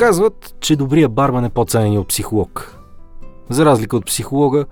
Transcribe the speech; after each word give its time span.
Казват, 0.00 0.54
че 0.60 0.76
добрият 0.76 1.12
барман 1.12 1.44
е 1.44 1.50
по-ценен 1.50 1.98
от 1.98 2.08
психолог. 2.08 2.78
За 3.50 3.64
разлика 3.64 3.96
от 3.96 4.06
психолога, 4.06 4.64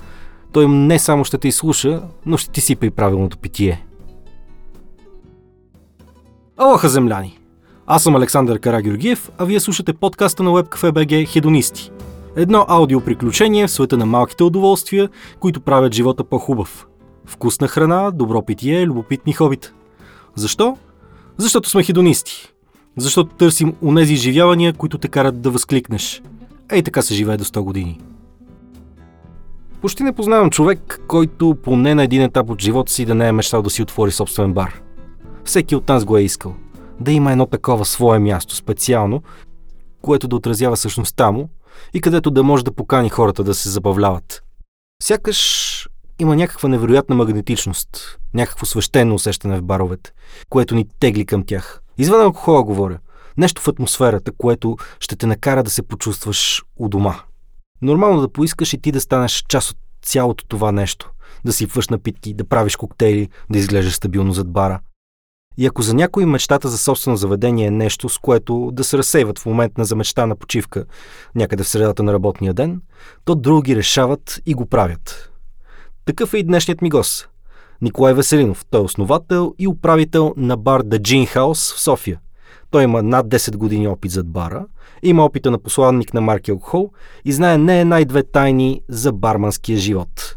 той 0.52 0.68
не 0.68 0.98
само 0.98 1.24
ще 1.24 1.38
те 1.38 1.48
изслуша, 1.48 2.02
но 2.26 2.36
ще 2.36 2.50
ти 2.50 2.60
сипа 2.60 2.86
и 2.86 2.90
правилното 2.90 3.38
питие. 3.38 3.86
Алоха, 6.56 6.88
земляни! 6.88 7.38
Аз 7.86 8.02
съм 8.02 8.16
Александър 8.16 8.58
Карагюргиев, 8.58 9.30
а 9.38 9.44
вие 9.44 9.60
слушате 9.60 9.92
подкаста 9.92 10.42
на 10.42 10.50
WebCafe.bg 10.50 11.28
Хедонисти. 11.32 11.90
Едно 12.36 12.64
аудиоприключение 12.68 13.66
в 13.66 13.70
света 13.70 13.96
на 13.96 14.06
малките 14.06 14.44
удоволствия, 14.44 15.08
които 15.40 15.60
правят 15.60 15.94
живота 15.94 16.24
по-хубав. 16.24 16.86
Вкусна 17.26 17.68
храна, 17.68 18.10
добро 18.10 18.42
питие, 18.42 18.86
любопитни 18.86 19.32
хобита. 19.32 19.72
Защо? 20.34 20.76
Защото 21.36 21.68
сме 21.68 21.82
хедонисти. 21.82 22.52
Защото 22.98 23.36
търсим 23.36 23.74
унези 23.82 24.12
изживявания, 24.12 24.72
които 24.72 24.98
те 24.98 25.08
карат 25.08 25.40
да 25.40 25.50
възкликнеш. 25.50 26.22
Ей 26.70 26.82
така 26.82 27.02
се 27.02 27.14
живее 27.14 27.36
до 27.36 27.44
100 27.44 27.60
години. 27.60 28.00
Почти 29.80 30.02
не 30.02 30.12
познавам 30.12 30.50
човек, 30.50 31.00
който 31.08 31.56
поне 31.62 31.94
на 31.94 32.02
един 32.02 32.22
етап 32.22 32.50
от 32.50 32.62
живота 32.62 32.92
си 32.92 33.04
да 33.04 33.14
не 33.14 33.28
е 33.28 33.32
мечтал 33.32 33.62
да 33.62 33.70
си 33.70 33.82
отвори 33.82 34.10
собствен 34.10 34.52
бар. 34.52 34.80
Всеки 35.44 35.76
от 35.76 35.88
нас 35.88 36.04
го 36.04 36.16
е 36.16 36.22
искал. 36.22 36.54
Да 37.00 37.12
има 37.12 37.32
едно 37.32 37.46
такова 37.46 37.84
свое 37.84 38.18
място, 38.18 38.54
специално, 38.54 39.22
което 40.02 40.28
да 40.28 40.36
отразява 40.36 40.76
същността 40.76 41.30
му 41.30 41.48
и 41.94 42.00
където 42.00 42.30
да 42.30 42.42
може 42.42 42.64
да 42.64 42.72
покани 42.72 43.08
хората 43.08 43.44
да 43.44 43.54
се 43.54 43.68
забавляват. 43.68 44.42
Сякаш 45.02 45.88
има 46.18 46.36
някаква 46.36 46.68
невероятна 46.68 47.16
магнетичност, 47.16 48.18
някакво 48.34 48.66
свещено 48.66 49.14
усещане 49.14 49.58
в 49.58 49.62
баровете, 49.62 50.12
което 50.48 50.74
ни 50.74 50.86
тегли 51.00 51.26
към 51.26 51.44
тях. 51.46 51.82
Извън 51.98 52.20
алкохола 52.20 52.64
говоря. 52.64 52.98
Нещо 53.36 53.62
в 53.62 53.68
атмосферата, 53.68 54.32
което 54.32 54.76
ще 55.00 55.16
те 55.16 55.26
накара 55.26 55.62
да 55.62 55.70
се 55.70 55.82
почувстваш 55.82 56.64
у 56.76 56.88
дома. 56.88 57.14
Нормално 57.82 58.20
да 58.20 58.32
поискаш 58.32 58.72
и 58.72 58.78
ти 58.78 58.92
да 58.92 59.00
станеш 59.00 59.44
част 59.48 59.70
от 59.70 59.76
цялото 60.02 60.44
това 60.46 60.72
нещо. 60.72 61.10
Да 61.44 61.52
сипваш 61.52 61.88
напитки, 61.88 62.34
да 62.34 62.48
правиш 62.48 62.76
коктейли, 62.76 63.28
да 63.50 63.58
изглеждаш 63.58 63.94
стабилно 63.94 64.32
зад 64.32 64.52
бара. 64.52 64.80
И 65.56 65.66
ако 65.66 65.82
за 65.82 65.94
някой 65.94 66.26
мечтата 66.26 66.68
за 66.68 66.78
собствено 66.78 67.16
заведение 67.16 67.66
е 67.66 67.70
нещо, 67.70 68.08
с 68.08 68.18
което 68.18 68.70
да 68.72 68.84
се 68.84 68.98
разсейват 68.98 69.38
в 69.38 69.46
момент 69.46 69.78
на 69.78 69.84
замечтана 69.84 70.36
почивка 70.36 70.84
някъде 71.34 71.62
в 71.62 71.68
средата 71.68 72.02
на 72.02 72.12
работния 72.12 72.54
ден, 72.54 72.80
то 73.24 73.34
други 73.34 73.76
решават 73.76 74.40
и 74.46 74.54
го 74.54 74.66
правят. 74.66 75.32
Такъв 76.04 76.34
е 76.34 76.38
и 76.38 76.44
днешният 76.44 76.82
ми 76.82 76.90
гост. 76.90 77.28
Николай 77.82 78.14
Веселинов. 78.14 78.64
Той 78.70 78.80
е 78.80 78.84
основател 78.84 79.54
и 79.58 79.68
управител 79.68 80.34
на 80.36 80.56
бар 80.56 80.82
The 80.82 80.98
Gin 80.98 81.36
House 81.36 81.76
в 81.76 81.80
София. 81.80 82.20
Той 82.70 82.84
има 82.84 83.02
над 83.02 83.26
10 83.28 83.56
години 83.56 83.88
опит 83.88 84.10
зад 84.10 84.28
бара, 84.28 84.66
има 85.02 85.24
опита 85.24 85.50
на 85.50 85.58
посланник 85.58 86.14
на 86.14 86.20
марки 86.20 86.50
алкохол 86.50 86.90
и 87.24 87.32
знае 87.32 87.58
не 87.58 87.80
една 87.80 88.00
и 88.00 88.04
две 88.04 88.22
тайни 88.22 88.82
за 88.88 89.12
барманския 89.12 89.78
живот. 89.78 90.36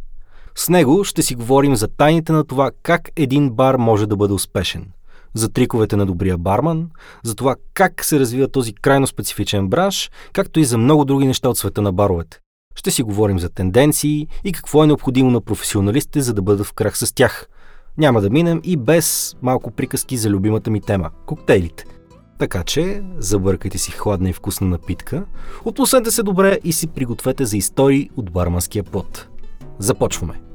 С 0.56 0.70
него 0.70 1.03
ще 1.03 1.22
си 1.22 1.36
говорим 1.36 1.75
за 1.75 1.88
тайните 1.88 2.31
на 2.31 2.44
това 2.44 2.72
как 2.83 3.09
един 3.16 3.50
бар 3.50 3.76
може 3.76 4.08
да 4.08 4.16
бъде 4.16 4.33
успешен– 4.33 4.88
за 5.33 5.50
триковете 5.50 5.95
на 5.95 6.05
добрия 6.05 6.38
барман, 6.38 6.89
за 7.23 7.36
това 7.36 7.55
как 7.73 8.05
се 8.05 8.20
развива 8.20 8.48
този 8.48 8.73
крайно 8.73 9.08
специфичен 9.08 9.67
бранш, 9.67 10.11
както 10.33 10.59
и 10.59 10.66
за 10.66 10.78
много 10.78 11.05
други 11.05 11.26
неща 11.26 11.50
от 11.50 11.58
света 11.58 11.81
на 11.81 11.94
баровете. 11.94 12.41
Ще 12.75 12.91
си 12.91 13.03
говорим 13.03 13.39
за 13.39 13.50
тенденции 13.50 14.27
и 14.44 14.52
какво 14.52 14.83
е 14.83 14.88
необходимо 14.88 15.31
на 15.31 15.41
професионалистите, 15.41 16.22
за 16.22 16.33
да 16.33 16.41
бъдат 16.41 16.67
в 16.67 16.73
крах 16.73 16.97
с 16.97 17.14
тях. 17.14 17.47
Няма 17.97 18.22
да 18.22 18.30
минем 18.30 18.61
и 18.64 18.77
без 18.77 19.36
малко 19.41 19.72
приказки 19.72 20.17
за 20.17 20.30
любимата 20.30 20.72
ми 20.72 20.81
тема– 20.81 21.09
коктейлите. 21.25 21.86
Така 22.39 22.64
че, 22.64 23.03
забъркайте 23.17 23.77
си 23.77 23.92
хладна 23.92 24.30
и 24.30 24.33
вкусна 24.33 24.67
напитка, 24.67 25.25
отпуснете 25.66 26.11
се 26.11 26.23
добре 26.23 26.59
и 26.64 26.73
си 26.73 26.88
пригответе 26.88 27.45
за 27.45 27.58
истории 27.58 28.09
от 28.17 28.31
барманския 28.31 28.83
пот. 28.83 29.27
Започваме! 29.80 30.51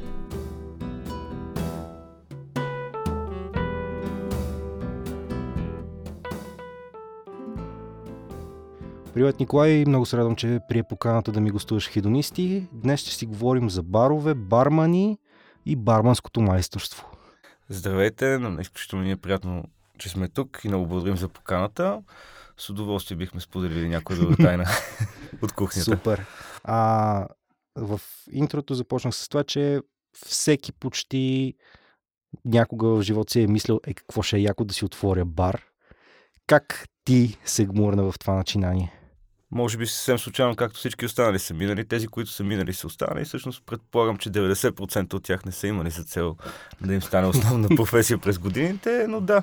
Привет, 9.16 9.41
Николай! 9.41 9.84
Много 9.88 10.06
се 10.06 10.16
радвам, 10.16 10.37
че 10.37 10.60
прие 10.69 10.82
поканата 10.82 11.32
да 11.32 11.41
ми 11.41 11.50
гостуваш 11.50 11.91
хедонисти. 11.91 12.69
Днес 12.72 13.00
ще 13.00 13.10
си 13.10 13.27
говорим 13.27 13.71
за 13.71 13.82
барове, 13.82 14.34
бармани 14.34 15.19
и 15.66 15.77
барманското 15.77 16.41
майсторство. 16.41 17.10
Здравейте! 17.69 18.38
На 18.38 18.60
изключително 18.60 19.05
ни 19.05 19.10
е 19.10 19.16
приятно, 19.16 19.65
че 19.99 20.09
сме 20.09 20.28
тук 20.28 20.60
и 20.65 20.69
много 20.69 20.87
благодарим 20.87 21.16
за 21.16 21.28
поканата. 21.28 22.03
С 22.56 22.71
удоволствие 22.71 23.16
бихме 23.16 23.41
споделили 23.41 23.88
някоя 23.88 24.19
друга 24.19 24.37
тайна 24.37 24.65
от 25.43 25.53
кухнята. 25.53 25.91
Супер! 25.91 26.26
А, 26.65 27.26
в 27.76 28.00
интрото 28.32 28.75
започнах 28.75 29.15
с 29.15 29.28
това, 29.28 29.44
че 29.44 29.81
всеки 30.26 30.72
почти 30.72 31.55
някога 32.44 32.88
в 32.88 33.03
живота 33.03 33.32
си 33.32 33.41
е 33.41 33.47
мислил, 33.47 33.81
е 33.87 33.94
какво 33.94 34.22
ще 34.22 34.37
е 34.37 34.41
яко 34.41 34.65
да 34.65 34.75
си 34.75 34.84
отворя 34.84 35.25
бар. 35.25 35.62
Как 36.47 36.87
ти 37.05 37.38
се 37.44 37.66
гмурна 37.66 38.03
в 38.03 38.19
това 38.19 38.34
начинание? 38.34 38.96
Може 39.56 39.78
би 39.78 39.87
съвсем 39.87 40.19
случайно, 40.19 40.56
както 40.56 40.78
всички 40.78 41.06
останали 41.06 41.39
са 41.39 41.55
минали. 41.55 41.84
Тези, 41.84 42.09
които 42.09 42.31
са 42.31 42.44
минали, 42.44 42.72
са 42.72 42.87
останали. 42.87 43.25
Всъщност 43.25 43.62
предполагам, 43.67 44.17
че 44.17 44.31
90% 44.31 45.15
от 45.15 45.25
тях 45.25 45.44
не 45.44 45.53
са 45.53 45.67
имали 45.67 45.91
за 45.91 46.05
цел 46.05 46.37
да 46.81 46.94
им 46.94 47.03
стане 47.03 47.27
основна 47.27 47.69
професия 47.77 48.19
през 48.19 48.39
годините, 48.39 49.06
но 49.09 49.21
да, 49.21 49.43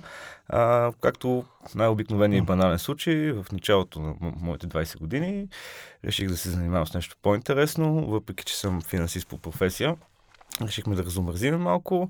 а, 0.50 0.92
както 1.02 1.46
най-обикновения 1.76 2.38
и 2.38 2.42
банален 2.42 2.80
случай, 2.80 3.32
в 3.32 3.46
началото 3.52 4.00
на 4.00 4.16
моите 4.22 4.68
20 4.68 4.98
години 4.98 5.48
реших 6.06 6.28
да 6.28 6.38
се 6.38 6.50
занимавам 6.50 6.88
с 6.88 6.94
нещо 6.94 7.16
по-интересно, 7.22 8.06
въпреки 8.08 8.44
че 8.44 8.58
съм 8.58 8.82
финансист 8.82 9.28
по 9.28 9.38
професия. 9.38 9.96
Решихме 10.62 10.96
да 10.96 11.04
разумързим 11.04 11.58
малко. 11.58 12.10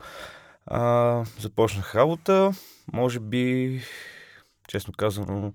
А, 0.66 1.24
започнах 1.40 1.96
работа, 1.96 2.52
може 2.94 3.20
би, 3.20 3.82
честно 4.68 4.94
казано, 4.98 5.54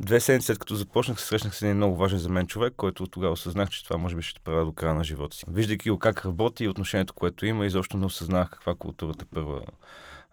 Две 0.00 0.20
седмици 0.20 0.46
след 0.46 0.58
като 0.58 0.74
започнах, 0.74 1.20
се 1.20 1.26
срещнах 1.26 1.56
с 1.56 1.62
един 1.62 1.76
много 1.76 1.96
важен 1.96 2.18
за 2.18 2.28
мен 2.28 2.46
човек, 2.46 2.74
който 2.76 3.06
тогава 3.06 3.32
осъзнах, 3.32 3.70
че 3.70 3.84
това 3.84 3.96
може 3.96 4.16
би 4.16 4.22
ще 4.22 4.40
правя 4.40 4.64
до 4.64 4.72
края 4.72 4.94
на 4.94 5.04
живота 5.04 5.36
си. 5.36 5.44
Виждайки 5.48 5.90
го 5.90 5.98
как 5.98 6.24
работи 6.26 6.64
и 6.64 6.68
отношението, 6.68 7.14
което 7.14 7.46
има, 7.46 7.66
изобщо 7.66 7.96
не 7.96 8.06
осъзнах 8.06 8.50
каква 8.50 8.74
културата 8.74 9.24
първа 9.34 9.60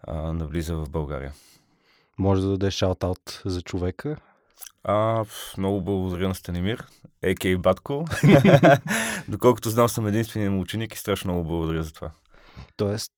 а, 0.02 0.32
навлиза 0.32 0.76
в 0.76 0.90
България. 0.90 1.32
Може 2.18 2.42
да 2.42 2.48
дадеш 2.48 2.74
шаут-аут 2.74 3.42
за 3.44 3.62
човека? 3.62 4.16
А, 4.84 5.24
много 5.58 5.80
благодаря 5.80 6.28
на 6.28 6.34
Станимир, 6.34 6.86
а.к. 7.24 7.60
Батко. 7.60 8.04
Доколкото 9.28 9.70
знам, 9.70 9.88
съм 9.88 10.06
единственият 10.06 10.54
му 10.54 10.60
ученик 10.60 10.94
и 10.94 10.98
страшно 10.98 11.32
много 11.32 11.48
благодаря 11.48 11.82
за 11.82 11.92
това. 11.92 12.10
Тоест, 12.76 13.12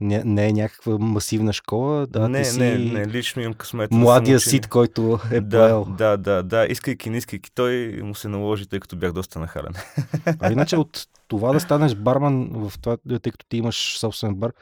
не, 0.00 0.22
не 0.24 0.46
е 0.46 0.52
някаква 0.52 0.98
масивна 0.98 1.52
школа. 1.52 2.06
Да, 2.06 2.28
не, 2.28 2.44
си 2.44 2.58
не, 2.58 2.78
не, 2.78 3.06
лично 3.06 3.42
имам 3.42 3.54
късмет. 3.54 3.90
Младия 3.90 4.40
сит, 4.40 4.66
който 4.66 5.20
е 5.32 5.40
да, 5.40 5.58
поел. 5.58 5.86
Да, 5.98 6.16
да, 6.16 6.42
да, 6.42 6.66
искайки, 6.66 7.10
не 7.10 7.16
искайки, 7.16 7.50
той 7.54 8.00
му 8.02 8.14
се 8.14 8.28
наложи, 8.28 8.66
тъй 8.66 8.80
като 8.80 8.96
бях 8.96 9.12
доста 9.12 9.38
нахален. 9.38 9.72
А 10.40 10.52
иначе 10.52 10.76
от 10.76 11.06
това 11.28 11.52
да 11.52 11.60
станеш 11.60 11.94
барман, 11.94 12.48
в 12.52 12.72
това, 12.80 12.96
тъй 12.96 13.32
като 13.32 13.46
ти 13.48 13.56
имаш 13.56 13.98
собствен 13.98 14.34
бар, 14.34 14.52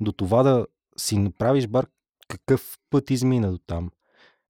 до 0.00 0.12
това 0.12 0.42
да 0.42 0.66
си 0.96 1.18
направиш 1.18 1.66
бар, 1.66 1.86
какъв 2.28 2.78
път 2.90 3.10
измина 3.10 3.50
до 3.50 3.58
там? 3.66 3.90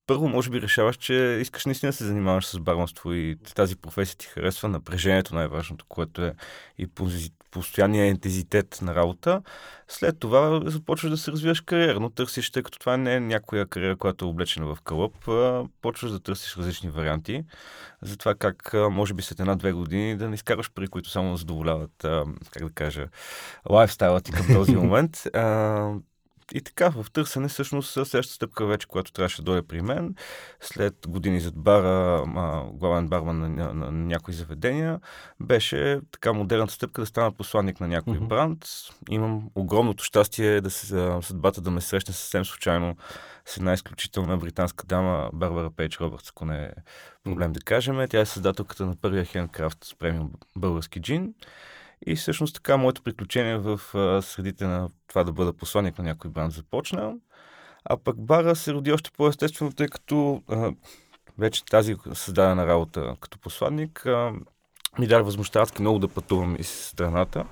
първо, 0.06 0.28
може 0.28 0.50
би 0.50 0.62
решаваш, 0.62 0.96
че 0.96 1.38
искаш 1.40 1.66
наистина 1.66 1.92
да 1.92 1.96
се 1.96 2.04
занимаваш 2.04 2.46
с 2.46 2.58
барманство 2.58 3.12
и 3.12 3.36
тази 3.54 3.76
професия 3.76 4.16
ти 4.16 4.26
харесва, 4.26 4.68
напрежението 4.68 5.34
най-важното, 5.34 5.84
което 5.88 6.24
е 6.24 6.34
и 6.78 6.86
постоянния 7.60 8.06
ентезитет 8.06 8.78
на 8.82 8.94
работа. 8.94 9.42
След 9.88 10.18
това 10.18 10.60
започваш 10.64 11.10
да 11.10 11.16
се 11.16 11.32
развиваш 11.32 11.60
кариерно, 11.60 12.10
търсиш, 12.10 12.50
тъй 12.50 12.62
като 12.62 12.78
това 12.78 12.96
не 12.96 13.14
е 13.14 13.20
някоя 13.20 13.66
кариера, 13.66 13.96
която 13.96 14.24
е 14.24 14.28
облечена 14.28 14.74
в 14.74 14.78
кълъп, 14.80 15.14
почваш 15.82 16.10
да 16.10 16.20
търсиш 16.20 16.56
различни 16.56 16.90
варианти. 16.90 17.44
За 18.02 18.16
това 18.16 18.34
как 18.34 18.74
може 18.90 19.14
би 19.14 19.22
след 19.22 19.40
една-две 19.40 19.72
години 19.72 20.16
да 20.16 20.28
не 20.28 20.34
изкарваш 20.34 20.70
пари, 20.72 20.88
които 20.88 21.10
само 21.10 21.36
задоволяват, 21.36 21.92
как 22.50 22.64
да 22.64 22.70
кажа, 22.74 23.08
лайфстайла 23.70 24.20
ти 24.20 24.32
към 24.32 24.46
този 24.46 24.76
момент 24.76 25.22
и 26.54 26.60
така, 26.60 26.88
в 26.88 27.06
търсене 27.12 27.48
всъщност 27.48 27.92
следващата 27.92 28.34
стъпка 28.34 28.66
вече, 28.66 28.86
която 28.86 29.12
трябваше 29.12 29.42
да 29.42 29.44
дойде 29.44 29.68
при 29.68 29.82
мен, 29.82 30.14
след 30.60 30.94
години 31.08 31.40
зад 31.40 31.54
бара, 31.56 32.24
а, 32.36 32.64
главен 32.72 33.08
барман 33.08 33.38
на, 33.38 33.48
на, 33.48 33.74
на, 33.74 33.92
някои 33.92 34.34
заведения, 34.34 35.00
беше 35.40 36.00
така 36.10 36.32
модерната 36.32 36.72
стъпка 36.72 37.02
да 37.02 37.06
стана 37.06 37.32
посланник 37.32 37.80
на 37.80 37.88
някой 37.88 38.14
mm-hmm. 38.14 38.26
бранд. 38.26 38.64
Имам 39.10 39.50
огромното 39.54 40.04
щастие 40.04 40.60
да 40.60 40.70
се, 40.70 40.86
съдбата 41.22 41.60
да 41.60 41.70
ме 41.70 41.80
срещне 41.80 42.14
съвсем 42.14 42.44
случайно 42.44 42.96
с 43.46 43.56
една 43.56 43.72
изключителна 43.72 44.36
британска 44.36 44.86
дама, 44.86 45.30
Барбара 45.32 45.70
Пейдж 45.70 46.00
Робъртс, 46.00 46.28
ако 46.28 46.44
не 46.44 46.64
е 46.64 46.70
проблем 47.24 47.52
да 47.52 47.60
кажем. 47.60 48.06
Тя 48.08 48.20
е 48.20 48.26
създателката 48.26 48.86
на 48.86 48.96
първия 48.96 49.24
хендкрафт 49.24 49.84
с 49.84 49.94
премиум 49.94 50.32
български 50.56 51.00
джин. 51.00 51.34
И 52.06 52.16
всъщност 52.16 52.54
така 52.54 52.76
моето 52.76 53.02
приключение 53.02 53.56
в 53.58 53.80
средите 54.22 54.66
на 54.66 54.88
това 55.06 55.24
да 55.24 55.32
бъда 55.32 55.52
посланник 55.52 55.98
на 55.98 56.04
някой 56.04 56.30
бранд 56.30 56.52
започна. 56.52 57.14
А 57.84 57.96
пък 57.96 58.20
бара 58.20 58.56
се 58.56 58.72
роди 58.72 58.92
още 58.92 59.10
по-естествено, 59.10 59.72
тъй 59.72 59.88
като 59.88 60.42
а, 60.48 60.72
вече 61.38 61.64
тази 61.64 61.96
създадена 62.12 62.66
работа 62.66 63.16
като 63.20 63.38
посланник 63.38 64.06
а, 64.06 64.32
ми 64.98 65.06
даде 65.06 65.22
възможността 65.22 65.64
много 65.80 65.98
да 65.98 66.08
пътувам 66.08 66.56
из 66.58 66.88
страната. 66.88 67.44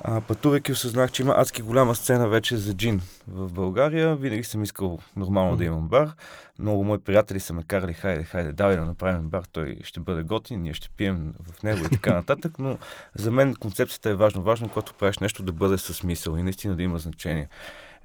А, 0.00 0.20
пътувайки 0.20 0.72
осъзнах, 0.72 1.12
че 1.12 1.22
има 1.22 1.34
адски 1.36 1.62
голяма 1.62 1.94
сцена 1.94 2.28
вече 2.28 2.56
за 2.56 2.74
джин 2.74 3.00
в 3.28 3.52
България. 3.52 4.16
Винаги 4.16 4.44
съм 4.44 4.62
искал 4.62 4.98
нормално 5.16 5.56
да 5.56 5.64
имам 5.64 5.88
бар. 5.88 6.10
Много 6.58 6.84
мои 6.84 6.98
приятели 6.98 7.40
са 7.40 7.52
ме 7.52 7.62
карали, 7.62 7.92
хайде, 7.92 8.24
хайде, 8.24 8.52
давай 8.52 8.76
да 8.76 8.84
направим 8.84 9.28
бар, 9.28 9.44
той 9.52 9.78
ще 9.84 10.00
бъде 10.00 10.22
готин, 10.22 10.62
ние 10.62 10.74
ще 10.74 10.88
пием 10.96 11.34
в 11.52 11.62
него 11.62 11.86
и 11.86 11.88
така 11.88 12.14
нататък, 12.14 12.58
но 12.58 12.78
за 13.14 13.30
мен 13.30 13.54
концепцията 13.54 14.10
е 14.10 14.14
важно. 14.14 14.42
Важно, 14.42 14.68
когато 14.68 14.94
правиш 14.94 15.18
нещо, 15.18 15.42
да 15.42 15.52
бъде 15.52 15.78
със 15.78 15.96
смисъл 15.96 16.36
и 16.36 16.42
наистина 16.42 16.76
да 16.76 16.82
има 16.82 16.98
значение. 16.98 17.48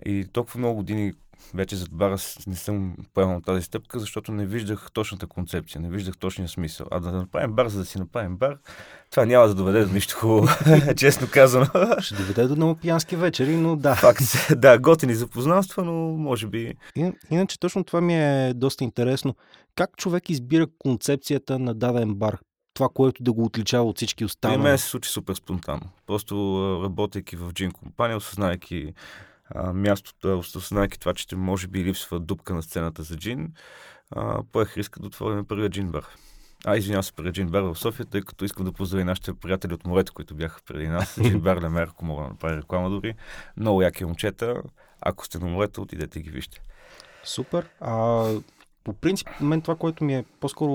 И 0.06 0.26
толкова 0.34 0.60
много 0.60 0.76
години 0.76 1.14
вече 1.54 1.76
зад 1.76 1.90
бара 1.92 2.18
не 2.48 2.56
съм 2.56 2.96
поемал 3.14 3.42
тази 3.42 3.62
стъпка, 3.62 4.00
защото 4.00 4.32
не 4.32 4.46
виждах 4.46 4.92
точната 4.94 5.28
концепция, 5.28 5.82
не 5.82 5.90
виждах 5.90 6.18
точния 6.18 6.50
смисъл. 6.50 6.88
А 6.92 7.00
да 7.00 7.12
направим 7.12 7.54
бар, 7.54 7.68
за 7.68 7.80
да 7.80 7.86
си 7.86 7.98
направим 7.98 8.38
бар, 8.38 8.58
това 9.12 9.26
няма 9.26 9.48
да 9.48 9.56
доведе 9.56 9.86
до 9.86 9.94
нищо 9.94 10.16
хубаво, 10.16 10.48
честно 10.98 11.28
казано. 11.32 11.66
Ще 12.00 12.16
доведе 12.16 12.48
до 12.48 12.56
много 12.56 12.76
пиянски 12.76 13.16
вечери, 13.16 13.56
но 13.56 13.76
да. 13.76 13.96
Факт, 13.96 14.24
да, 14.56 14.80
готини 14.80 15.16
запознанства, 15.16 15.84
но 15.84 15.94
може 16.18 16.48
би... 16.48 16.74
иначе 17.32 17.60
точно 17.60 17.84
това 17.84 18.02
ми 18.02 18.16
е 18.16 18.54
доста 18.54 18.84
интересно. 18.84 19.36
Как 19.76 19.98
човек 19.98 20.30
избира 20.30 20.68
концепцията 20.80 21.60
на 21.60 21.74
даден 21.74 22.16
бар? 22.16 22.38
Това, 22.74 22.90
което 22.94 23.24
да 23.24 23.34
го 23.34 23.44
отличава 23.44 23.84
от 23.84 23.98
всички 23.98 24.26
останали? 24.26 24.58
При 24.58 24.64
мен 24.64 24.78
се 24.78 24.88
случи 24.88 25.10
супер 25.10 25.36
спонтанно. 25.36 25.90
Просто 26.08 26.36
работейки 26.84 27.36
в 27.36 27.52
джин 27.54 27.72
компания, 27.72 28.18
осъзнайки 28.18 28.94
а, 29.46 29.74
мястото, 29.74 30.40
осъзнайки 30.40 31.00
това, 31.00 31.14
че 31.14 31.36
може 31.36 31.68
би 31.68 31.84
липсва 31.84 32.20
дупка 32.20 32.54
на 32.54 32.64
сцената 32.64 33.04
за 33.04 33.18
джин, 33.18 33.54
а, 34.12 34.44
поех 34.52 34.78
риска 34.78 35.00
да 35.00 35.08
отворим 35.08 35.46
първия 35.46 35.70
джин 35.70 35.92
бар. 35.92 36.06
А, 36.66 36.78
извинявам 36.78 37.04
се, 37.04 37.14
преди 37.14 37.32
джин 37.32 37.48
бар 37.48 37.62
в 37.62 37.76
София, 37.76 38.06
тъй 38.06 38.22
като 38.22 38.46
искам 38.46 38.66
да 38.66 38.72
поздравя 38.72 39.06
нашите 39.06 39.34
приятели 39.34 39.74
от 39.74 39.86
морето, 39.86 40.14
които 40.14 40.36
бяха 40.36 40.62
преди 40.66 40.88
нас. 40.88 41.20
Джин 41.24 41.40
бар 41.40 41.62
Лемер, 41.62 41.88
ако 41.88 42.06
мога 42.06 42.24
да 42.24 42.30
направя 42.30 42.58
реклама 42.58 42.90
дори. 42.90 43.16
Много 43.58 43.82
яки 43.82 44.06
момчета. 44.06 44.62
Ако 45.02 45.26
сте 45.26 45.40
на 45.40 45.48
морето, 45.48 45.82
отидете 45.82 46.22
ги 46.22 46.30
вижте. 46.30 46.62
Супер. 47.24 47.70
А, 47.80 48.28
по 48.84 48.94
принцип, 48.94 49.28
мен 49.42 49.62
това, 49.62 49.76
което 49.76 50.04
ми 50.04 50.16
е 50.16 50.26
по-скоро 50.40 50.74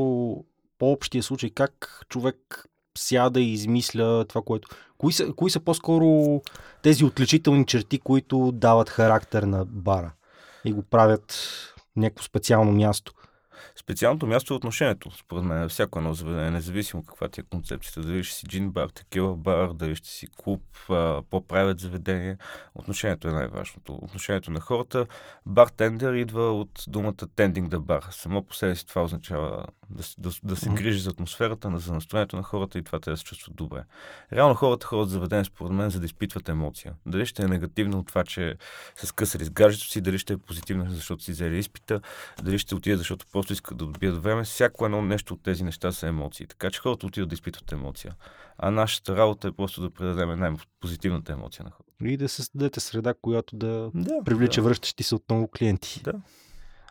по-общия 0.79 1.23
случай, 1.23 1.51
как 1.51 2.03
човек 2.09 2.65
сяда 2.99 3.41
и 3.41 3.53
измисля 3.53 4.25
това, 4.25 4.43
което... 4.43 4.69
Кои 4.99 5.13
са, 5.13 5.33
кои 5.33 5.51
са 5.51 5.61
по-скоро 5.61 6.41
тези 6.83 7.05
отличителни 7.05 7.67
черти, 7.67 7.99
които 7.99 8.53
дават 8.53 8.89
характер 8.89 9.43
на 9.43 9.65
бара 9.65 10.13
и 10.65 10.73
го 10.73 10.83
правят 10.83 11.39
някакво 11.97 12.25
специално 12.25 12.73
място? 12.73 13.13
Специалното 13.77 14.27
място 14.27 14.55
е 14.55 14.57
отношението, 14.57 15.11
според 15.11 15.45
мен, 15.45 15.63
е 15.63 15.69
всяко 15.69 15.99
едно 15.99 16.15
заведение, 16.15 16.51
независимо 16.51 17.03
каква 17.03 17.29
ти 17.29 17.41
е 17.41 17.45
концепцията. 17.51 18.01
Дали 18.01 18.25
ще 18.25 18.37
си 18.37 18.47
джин 18.47 18.71
бар, 18.71 18.89
такива 18.89 19.37
бар, 19.37 19.73
дали 19.73 19.97
ще 19.97 20.09
си 20.09 20.27
клуб, 20.37 20.63
по-правят 21.31 21.81
заведение. 21.81 22.37
Отношението 22.75 23.29
е 23.29 23.33
най-важното. 23.33 23.95
Отношението 23.95 24.51
на 24.51 24.61
хората. 24.61 25.07
Бартендер 25.47 26.15
идва 26.15 26.53
от 26.53 26.85
думата 26.89 27.13
tending 27.13 27.69
the 27.69 27.79
bar. 27.79 28.11
Само 28.11 28.43
по 28.43 28.55
себе 28.55 28.77
си 28.77 28.87
това 28.87 29.03
означава 29.03 29.67
да, 29.91 30.03
да, 30.19 30.31
да 30.43 30.57
се 30.57 30.69
грижи 30.69 30.99
за 30.99 31.11
атмосферата, 31.11 31.79
за 31.79 31.93
настроението 31.93 32.37
на 32.37 32.43
хората 32.43 32.79
и 32.79 32.83
това 32.83 33.01
те 33.01 33.11
да 33.11 33.17
се 33.17 33.25
чувстват 33.25 33.57
добре. 33.57 33.85
Реално 34.33 34.55
хората 34.55 34.87
ходят 34.87 35.11
заведение, 35.11 35.45
според 35.45 35.73
мен, 35.73 35.91
за 35.91 36.01
да 36.01 36.07
изпитват 36.07 36.49
емоция. 36.49 36.95
Дали 37.07 37.27
ще 37.27 37.43
е 37.43 37.49
негативно 37.49 37.99
от 37.99 38.07
това, 38.07 38.25
че 38.25 38.57
са 38.97 39.07
скъсали 39.07 39.45
с 39.45 39.51
гаджето 39.51 39.85
си, 39.85 40.01
дали 40.01 40.19
ще 40.19 40.33
е 40.33 40.39
позитивно, 40.39 40.91
защото 40.91 41.23
си 41.23 41.33
взели 41.33 41.59
изпита, 41.59 42.01
дали 42.43 42.59
ще 42.59 42.75
отиде, 42.75 42.97
защото 42.97 43.27
просто 43.33 43.48
искат 43.53 43.79
да 43.79 43.87
добият 43.87 44.23
време. 44.23 44.45
Всяко 44.45 44.85
едно 44.85 45.03
нещо 45.03 45.35
от 45.35 45.43
тези 45.43 45.65
неща 45.65 45.93
са 45.93 46.07
емоции. 46.07 46.47
Така 46.47 46.71
че 46.71 46.81
хората 46.81 47.07
отиват 47.07 47.29
да 47.29 47.35
изпитват 47.35 47.73
емоция. 47.73 48.15
А 48.59 48.71
нашата 48.71 49.17
работа 49.17 49.49
е 49.49 49.53
просто 49.53 49.81
да 49.81 49.91
предадем 49.91 50.39
най-позитивната 50.39 51.33
емоция 51.33 51.65
на 51.65 51.71
хората. 51.71 52.05
И 52.05 52.17
да 52.17 52.29
създадете 52.29 52.81
среда, 52.81 53.15
която 53.23 53.57
да, 53.57 53.91
да 53.95 54.25
привлича 54.25 54.61
да. 54.61 54.69
връщащи 54.69 55.03
се 55.03 55.15
отново 55.15 55.49
клиенти. 55.49 56.01
Да. 56.05 56.13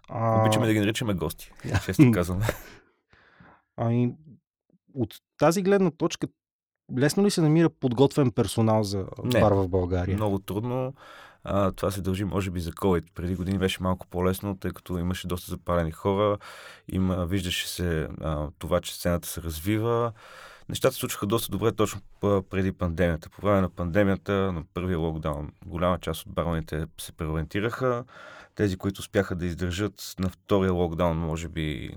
А... 0.09 0.41
Обичаме 0.41 0.67
да 0.67 0.73
ги 0.73 0.79
наричаме 0.79 1.13
гости, 1.13 1.51
често 1.85 2.11
казваме. 2.13 2.45
Ами, 3.77 4.15
от 4.93 5.15
тази 5.37 5.61
гледна 5.61 5.91
точка, 5.91 6.27
лесно 6.97 7.25
ли 7.25 7.31
се 7.31 7.41
намира 7.41 7.69
подготвен 7.69 8.31
персонал 8.31 8.83
за 8.83 9.05
бар 9.41 9.51
в 9.51 9.67
България? 9.67 10.15
Много 10.15 10.39
трудно. 10.39 10.93
А, 11.43 11.71
това 11.71 11.91
се 11.91 12.01
дължи, 12.01 12.23
може 12.23 12.51
би, 12.51 12.59
за 12.59 12.71
COVID. 12.71 13.03
Преди 13.15 13.35
години 13.35 13.57
беше 13.57 13.83
малко 13.83 14.07
по-лесно, 14.07 14.57
тъй 14.57 14.71
като 14.71 14.97
имаше 14.97 15.27
доста 15.27 15.51
запалени 15.51 15.91
хора. 15.91 16.37
Има, 16.87 17.25
виждаше 17.25 17.67
се 17.67 18.07
а, 18.21 18.47
това, 18.59 18.81
че 18.81 18.95
сцената 18.95 19.27
се 19.27 19.41
развива. 19.41 20.11
Нещата 20.69 20.93
се 20.93 20.99
случваха 20.99 21.25
доста 21.25 21.51
добре 21.51 21.71
точно 21.71 22.01
преди 22.21 22.71
пандемията. 22.71 23.29
По 23.29 23.41
време 23.41 23.61
на 23.61 23.69
пандемията, 23.69 24.51
на 24.51 24.63
първия 24.73 24.99
локдаун, 24.99 25.51
голяма 25.65 25.99
част 25.99 26.25
от 26.25 26.33
бароните 26.33 26.85
се 27.01 27.11
преориентираха. 27.11 28.03
Тези, 28.55 28.77
които 28.77 28.99
успяха 28.99 29.35
да 29.35 29.45
издържат 29.45 30.15
на 30.19 30.29
втория 30.29 30.73
локдаун, 30.73 31.17
може 31.17 31.47
би 31.49 31.95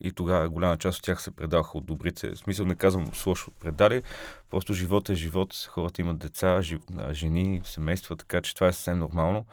и 0.00 0.12
тогава 0.12 0.48
голяма 0.48 0.78
част 0.78 0.98
от 0.98 1.04
тях 1.04 1.22
се 1.22 1.30
предаваха 1.30 1.78
от 1.78 1.86
добрите. 1.86 2.30
В 2.30 2.38
смисъл 2.38 2.66
не 2.66 2.74
казвам 2.74 3.14
с 3.14 3.26
лошо 3.26 3.50
предали, 3.60 4.02
просто 4.50 4.74
живот 4.74 5.08
е 5.08 5.14
живот, 5.14 5.68
хората 5.70 6.00
имат 6.00 6.18
деца, 6.18 6.62
жив... 6.62 6.80
жени, 7.10 7.60
семейства, 7.64 8.16
така 8.16 8.40
че 8.40 8.54
това 8.54 8.66
е 8.66 8.72
съвсем 8.72 8.98
нормално. 8.98 9.46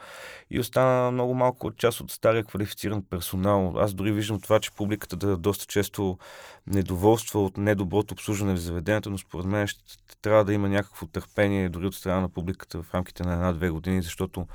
И 0.50 0.60
остана 0.60 1.10
много 1.10 1.34
малко 1.34 1.66
от 1.66 1.76
част 1.76 2.00
от 2.00 2.10
стария 2.10 2.44
квалифициран 2.44 3.02
персонал. 3.10 3.74
Аз 3.76 3.94
дори 3.94 4.12
виждам 4.12 4.40
това, 4.40 4.60
че 4.60 4.70
публиката 4.70 5.16
да 5.16 5.36
доста 5.36 5.66
често 5.66 6.18
недоволства 6.66 7.44
от 7.44 7.56
недоброто 7.56 8.14
обслужване 8.14 8.54
в 8.54 8.60
заведението, 8.60 9.10
но 9.10 9.18
според 9.18 9.46
мен 9.46 9.66
ще 9.66 9.82
трябва 10.22 10.44
да 10.44 10.52
има 10.52 10.68
някакво 10.68 11.06
търпение 11.06 11.68
дори 11.68 11.86
от 11.86 11.94
страна 11.94 12.20
на 12.20 12.28
публиката 12.28 12.82
в 12.82 12.94
рамките 12.94 13.22
на 13.22 13.32
една-две 13.32 13.70
години, 13.70 14.02
защото 14.02 14.46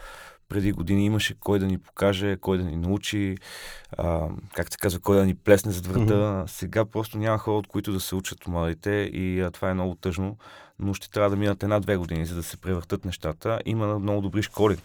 преди 0.53 0.71
години 0.71 1.05
имаше 1.05 1.39
кой 1.39 1.59
да 1.59 1.65
ни 1.65 1.77
покаже, 1.77 2.37
кой 2.37 2.57
да 2.57 2.63
ни 2.63 2.75
научи, 2.75 3.37
а, 3.97 4.27
как 4.53 4.71
се 4.71 4.77
казва, 4.77 4.99
кой 4.99 5.17
да 5.17 5.25
ни 5.25 5.35
плесне 5.35 5.71
зад 5.71 5.87
врата. 5.87 6.13
Mm-hmm. 6.13 6.47
Сега 6.47 6.85
просто 6.85 7.17
няма 7.17 7.37
хора, 7.37 7.57
от 7.57 7.67
които 7.67 7.91
да 7.91 7.99
се 7.99 8.15
учат 8.15 8.47
младите 8.47 9.09
и 9.13 9.41
а, 9.41 9.51
това 9.51 9.69
е 9.69 9.73
много 9.73 9.95
тъжно, 9.95 10.37
но 10.79 10.93
ще 10.93 11.09
трябва 11.09 11.29
да 11.29 11.35
минат 11.35 11.63
една-две 11.63 11.97
години, 11.97 12.25
за 12.25 12.35
да 12.35 12.43
се 12.43 12.57
превъртат 12.57 13.05
нещата. 13.05 13.59
Има 13.65 13.99
много 13.99 14.21
добри 14.21 14.41
школи, 14.41 14.77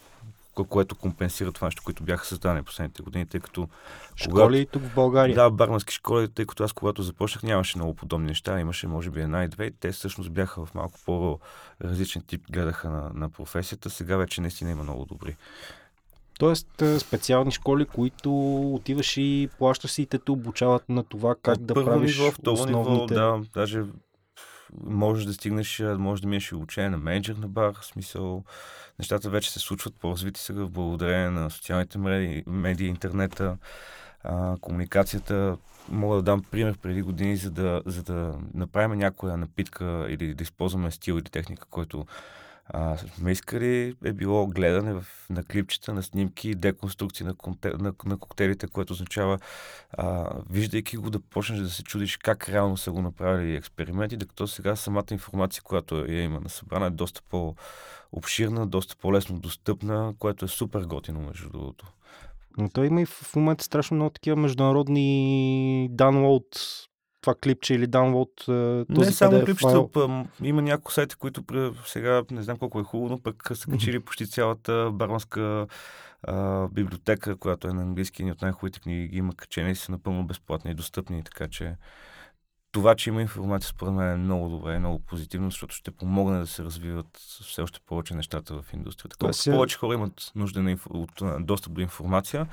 което 0.64 0.94
компенсира 0.94 1.52
това 1.52 1.66
нещо, 1.66 1.82
което 1.84 2.02
бяха 2.02 2.26
създадени 2.26 2.62
последните 2.62 3.02
години, 3.02 3.26
тъй 3.26 3.40
като... 3.40 3.69
Школи 4.16 4.30
когато... 4.30 4.66
тук 4.66 4.83
в 4.83 4.94
България? 4.94 5.35
Да, 5.35 5.50
бармански 5.50 5.94
школи, 5.94 6.28
тъй 6.28 6.47
като 6.47 6.64
аз 6.64 6.73
когато 6.73 7.02
започнах 7.02 7.42
нямаше 7.42 7.78
много 7.78 7.94
подобни 7.94 8.26
неща, 8.26 8.61
имаше 8.61 8.87
може 8.87 9.11
би 9.11 9.21
една 9.21 9.44
и 9.44 9.49
две, 9.49 9.71
те 9.71 9.92
всъщност 9.92 10.33
бяха 10.33 10.66
в 10.66 10.75
малко 10.75 10.99
по-различен 11.06 12.23
тип, 12.26 12.42
гледаха 12.50 12.90
на, 12.90 13.11
на 13.14 13.28
професията, 13.28 13.90
сега 13.90 14.16
вече 14.16 14.40
наистина 14.40 14.71
има 14.71 14.83
много 14.83 15.04
добри. 15.04 15.37
Тоест 16.38 16.83
специални 16.99 17.50
школи, 17.50 17.85
които 17.85 18.61
отиваш 18.75 19.16
и 19.16 19.49
плащаш 19.59 19.90
си 19.90 20.02
и 20.02 20.06
те 20.06 20.18
те 20.18 20.30
обучават 20.30 20.88
на 20.88 21.04
това 21.04 21.35
как 21.42 21.56
От 21.56 21.66
да 21.66 21.75
правиш 21.75 22.18
ниво, 22.18 22.52
основните... 22.52 23.14
ниво, 23.14 23.38
да, 23.38 23.40
даже 23.54 23.85
можеш 24.84 25.25
да 25.25 25.34
стигнеш, 25.34 25.82
може 25.98 26.22
да 26.22 26.28
минеш 26.28 26.52
и 26.52 26.54
учение 26.54 26.90
на 26.90 26.98
менеджер 26.98 27.34
на 27.34 27.48
бар, 27.48 27.72
в 27.80 27.87
смисъл 27.87 28.44
нещата 28.98 29.30
вече 29.30 29.52
се 29.52 29.58
случват 29.58 29.94
по-развити 29.94 30.40
сега 30.40 30.66
благодарение 30.66 31.30
на 31.30 31.50
социалните 31.50 31.98
медии, 31.98 32.44
медии 32.46 32.88
интернета, 32.88 33.56
а, 34.25 34.56
комуникацията. 34.60 35.56
Мога 35.88 36.16
да 36.16 36.22
дам 36.22 36.42
пример 36.50 36.78
преди 36.78 37.02
години, 37.02 37.37
за 37.37 37.50
да, 37.50 37.82
за 37.87 38.02
да 38.02 38.34
направим 38.54 38.98
някоя 38.98 39.37
напитка 39.37 40.06
или 40.08 40.34
да 40.34 40.42
използваме 40.42 40.90
стил 40.90 41.14
или 41.14 41.22
техника, 41.22 41.66
който 41.70 42.06
а, 42.68 42.96
сме 42.96 43.32
искали 43.32 43.94
е 44.04 44.12
било 44.12 44.46
гледане 44.46 44.94
в, 44.94 45.06
на 45.30 45.44
клипчета, 45.44 45.94
на 45.94 46.02
снимки, 46.02 46.54
деконструкции 46.54 47.26
на, 47.26 47.34
на, 47.78 47.92
на 48.04 48.18
коктейлите, 48.18 48.66
което 48.66 48.92
означава, 48.92 49.38
а, 49.92 50.30
виждайки 50.50 50.96
го, 50.96 51.10
да 51.10 51.20
почнеш 51.20 51.60
да 51.60 51.70
се 51.70 51.82
чудиш 51.82 52.16
как 52.16 52.48
реално 52.48 52.76
са 52.76 52.92
го 52.92 53.02
направили 53.02 53.56
експерименти, 53.56 54.16
докато 54.16 54.46
сега 54.46 54.76
самата 54.76 55.04
информация, 55.10 55.62
която 55.62 55.96
я 55.96 56.22
има 56.22 56.40
на 56.40 56.48
събрана, 56.48 56.87
е 56.87 56.90
доста 56.90 57.22
по-обширна, 57.30 58.66
доста 58.66 58.96
по-лесно 58.96 59.38
достъпна, 59.38 60.14
което 60.18 60.44
е 60.44 60.48
супер 60.48 60.80
готино, 60.80 61.20
между 61.20 61.50
другото. 61.50 61.87
Но 62.58 62.68
той 62.68 62.87
има 62.87 63.00
и 63.02 63.06
в 63.06 63.37
момента 63.37 63.64
страшно 63.64 63.94
много 63.94 64.10
такива 64.10 64.37
международни 64.37 65.90
download 65.92 66.88
това 67.28 67.40
клипче 67.42 67.75
или 67.75 67.87
даунлоуд 67.87 68.30
този 68.47 68.87
Не 68.88 69.12
само 69.12 69.44
клипчета, 69.44 70.25
има 70.42 70.62
някои 70.62 70.92
сайти, 70.92 71.16
които 71.16 71.42
сега 71.87 72.23
не 72.30 72.42
знам 72.42 72.56
колко 72.56 72.80
е 72.80 72.85
хубаво, 72.85 73.11
но 73.11 73.23
пък 73.23 73.50
са 73.54 73.70
качили 73.70 74.00
почти 74.00 74.26
цялата 74.26 74.90
барманска 74.92 75.66
а, 76.23 76.68
библиотека, 76.68 77.37
която 77.37 77.68
е 77.68 77.73
на 77.73 77.82
английски 77.82 78.23
и 78.23 78.30
от 78.30 78.42
най-хубавите 78.42 78.80
книги 78.80 79.08
ги 79.08 79.18
има 79.18 79.35
качени 79.35 79.70
и 79.70 79.75
са 79.75 79.92
напълно 79.92 80.26
безплатни 80.26 80.70
и 80.70 80.75
достъпни, 80.75 81.25
така 81.25 81.49
че 81.49 81.76
това, 82.78 82.94
че 82.94 83.11
има 83.11 83.23
информация, 83.23 83.68
според 83.68 83.94
мен 83.94 84.12
е 84.12 84.16
много 84.16 84.49
добре, 84.49 84.75
е 84.75 84.78
много 84.78 84.99
позитивно, 84.99 85.50
защото 85.50 85.75
ще 85.75 85.90
помогне 85.90 86.38
да 86.38 86.47
се 86.47 86.64
развиват 86.64 87.06
все 87.16 87.62
още 87.62 87.80
повече 87.87 88.14
нещата 88.14 88.54
в 88.54 88.73
индустрията. 88.73 89.16
Колкото 89.16 89.38
си... 89.38 89.50
повече 89.50 89.78
хора 89.78 89.94
имат 89.94 90.32
нужда 90.35 90.62
на 90.62 90.70
инф... 90.70 90.87
от 90.90 91.23
достъп 91.40 91.73
до 91.73 91.80
информация 91.80 92.47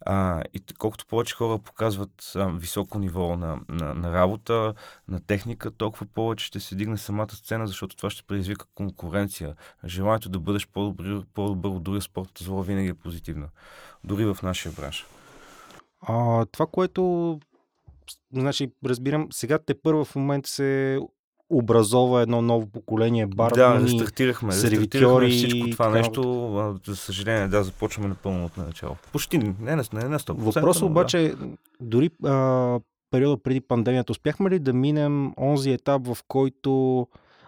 а, 0.00 0.42
и 0.54 0.60
колкото 0.78 1.06
повече 1.06 1.34
хора 1.34 1.58
показват 1.58 2.32
а, 2.36 2.46
високо 2.46 2.98
ниво 2.98 3.36
на, 3.36 3.58
на, 3.68 3.94
на 3.94 4.12
работа, 4.12 4.74
на 5.08 5.20
техника, 5.20 5.70
толкова 5.70 6.06
повече 6.06 6.46
ще 6.46 6.60
се 6.60 6.74
дигне 6.74 6.98
самата 6.98 7.30
сцена, 7.30 7.66
защото 7.66 7.96
това 7.96 8.10
ще 8.10 8.22
предизвика 8.22 8.66
конкуренция. 8.74 9.54
Желанието 9.84 10.28
да 10.28 10.38
бъдеш 10.38 10.68
по-добър, 10.68 11.22
по-добър 11.34 11.70
от 11.70 11.82
другия 11.82 12.02
спорт 12.02 12.30
зло 12.38 12.62
винаги 12.62 12.88
е 12.88 12.94
позитивно. 12.94 13.48
Дори 14.04 14.24
в 14.24 14.38
нашия 14.42 14.72
бранш. 14.72 15.06
А, 16.00 16.46
това, 16.46 16.66
което 16.66 17.40
значи, 18.32 18.70
разбирам, 18.84 19.28
сега 19.32 19.58
те 19.58 19.74
първо 19.74 20.04
в 20.04 20.16
момента 20.16 20.50
се 20.50 20.98
образова 21.50 22.22
едно 22.22 22.42
ново 22.42 22.66
поколение 22.66 23.26
бармани, 23.26 23.84
Да, 23.84 23.88
стартирахме, 23.88 24.52
сервитьори 24.52 25.30
всичко 25.30 25.70
това 25.70 25.88
нещо. 25.88 26.56
А, 26.56 26.90
за 26.90 26.96
съжаление, 26.96 27.48
да, 27.48 27.64
започваме 27.64 28.08
напълно 28.08 28.44
от 28.44 28.56
начало. 28.56 28.96
Почти, 29.12 29.38
не, 29.38 29.54
не, 29.60 29.76
не, 29.76 30.08
не 30.08 30.18
100%. 30.18 30.32
Въпросът 30.32 30.82
обаче, 30.82 31.34
да. 31.40 31.46
дори 31.80 32.10
а, 32.24 32.80
периода 33.10 33.42
преди 33.42 33.60
пандемията, 33.60 34.12
успяхме 34.12 34.50
ли 34.50 34.58
да 34.58 34.72
минем 34.72 35.32
онзи 35.38 35.70
етап, 35.70 36.06
в 36.06 36.18
който 36.28 37.06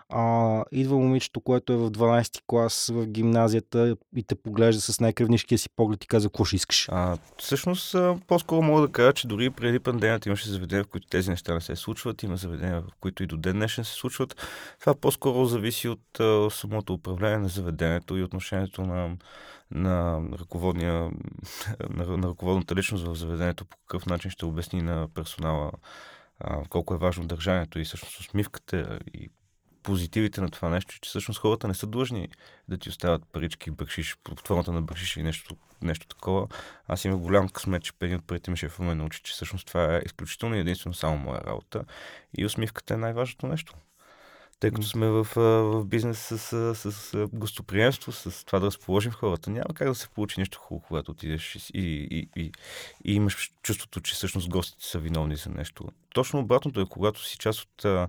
а, 0.09 0.65
идва 0.73 0.97
момичето, 0.97 1.41
което 1.41 1.73
е 1.73 1.77
в 1.77 1.91
12-ти 1.91 2.41
клас 2.47 2.91
в 2.95 3.07
гимназията 3.07 3.97
и 4.17 4.23
те 4.23 4.35
поглежда 4.35 4.81
с 4.81 5.01
най-кръвнишкия 5.01 5.59
си 5.59 5.71
поглед 5.77 6.05
и 6.05 6.07
казва, 6.07 6.31
какво 6.31 6.45
ще 6.45 6.57
искаш? 6.57 6.89
А, 6.93 7.17
всъщност, 7.39 7.97
по-скоро 8.27 8.63
мога 8.63 8.81
да 8.81 8.93
кажа, 8.93 9.13
че 9.13 9.27
дори 9.27 9.51
преди 9.51 9.79
пандемията 9.79 10.29
имаше 10.29 10.49
заведения, 10.49 10.85
в 10.85 10.89
които 10.89 11.09
тези 11.09 11.31
неща 11.31 11.55
не 11.55 11.61
се 11.61 11.77
случват. 11.77 12.23
Има 12.23 12.37
заведения, 12.37 12.81
в 12.81 12.97
които 13.01 13.23
и 13.23 13.27
до 13.27 13.37
ден 13.37 13.57
днешен 13.57 13.85
се 13.85 13.93
случват. 13.93 14.47
Това 14.81 14.95
по-скоро 14.95 15.45
зависи 15.45 15.89
от 15.89 16.21
а, 16.21 16.51
самото 16.51 16.95
управление 16.95 17.39
на 17.39 17.49
заведението 17.49 18.17
и 18.17 18.23
отношението 18.23 18.83
на, 18.83 19.17
на, 19.71 20.23
ръководния, 20.39 21.11
на, 21.91 22.17
на 22.17 22.29
ръководната 22.29 22.75
личност 22.75 23.07
в 23.07 23.15
заведението, 23.15 23.65
по 23.65 23.77
какъв 23.77 24.07
начин 24.07 24.31
ще 24.31 24.45
обясни 24.45 24.83
на 24.83 25.09
персонала 25.15 25.71
а, 26.41 26.63
колко 26.69 26.95
е 26.95 26.99
важно 26.99 27.27
държанието 27.27 27.79
и 27.79 27.85
всъщност 27.85 28.21
усмивката 28.21 28.99
и 29.15 29.31
позитивите 29.83 30.41
на 30.41 30.51
това 30.51 30.69
нещо, 30.69 30.95
че 31.01 31.09
всъщност 31.09 31.41
хората 31.41 31.69
не 31.69 31.75
са 31.75 31.87
длъжни 31.87 32.29
да 32.69 32.79
ти 32.79 32.89
оставят 32.89 33.23
парички, 33.33 33.71
бършиш, 33.71 34.17
под 34.25 34.41
формата 34.47 34.73
на 34.73 34.83
бършиш 34.83 35.17
и 35.17 35.23
нещо, 35.23 35.57
нещо 35.83 36.07
такова. 36.07 36.47
Аз 36.89 37.05
имах 37.05 37.19
голям 37.19 37.49
късмет, 37.49 37.83
че 37.83 37.93
един 38.01 38.17
от 38.17 38.27
парите 38.27 38.51
ми 38.51 38.57
шефа 38.57 38.83
ме 38.83 38.95
научи, 38.95 39.21
че 39.23 39.33
всъщност 39.33 39.67
това 39.67 39.97
е 39.97 40.03
изключително 40.07 40.57
и 40.57 40.61
единствено 40.61 40.95
само 40.95 41.17
моя 41.17 41.41
работа. 41.41 41.85
И 42.39 42.47
усмивката 42.47 42.95
е 42.95 42.97
най-важното 42.97 43.47
нещо 43.47 43.75
тъй 44.61 44.71
като 44.71 44.87
сме 44.87 45.09
в, 45.09 45.27
в 45.37 45.85
бизнес 45.85 46.19
с, 46.19 46.39
с, 46.75 46.93
с 46.93 47.27
гостоприемство, 47.33 48.13
с 48.13 48.45
това 48.45 48.59
да 48.59 48.67
разположим 48.67 49.13
хората. 49.13 49.51
Няма 49.51 49.75
как 49.75 49.89
да 49.89 49.95
се 49.95 50.09
получи 50.09 50.41
нещо 50.41 50.59
хубаво, 50.59 50.87
когато 50.89 51.11
отидеш 51.11 51.71
и, 51.75 51.81
и, 52.11 52.29
и, 52.37 52.53
и 53.05 53.15
имаш 53.15 53.53
чувството, 53.63 54.01
че 54.01 54.15
всъщност 54.15 54.49
гостите 54.49 54.85
са 54.85 54.99
виновни 54.99 55.37
за 55.37 55.51
нещо. 55.51 55.89
Точно 56.15 56.41
обратното 56.41 56.81
е, 56.81 56.87
когато 56.87 57.25
си 57.25 57.39
част 57.39 57.61
от 57.61 57.85
а, 57.85 58.09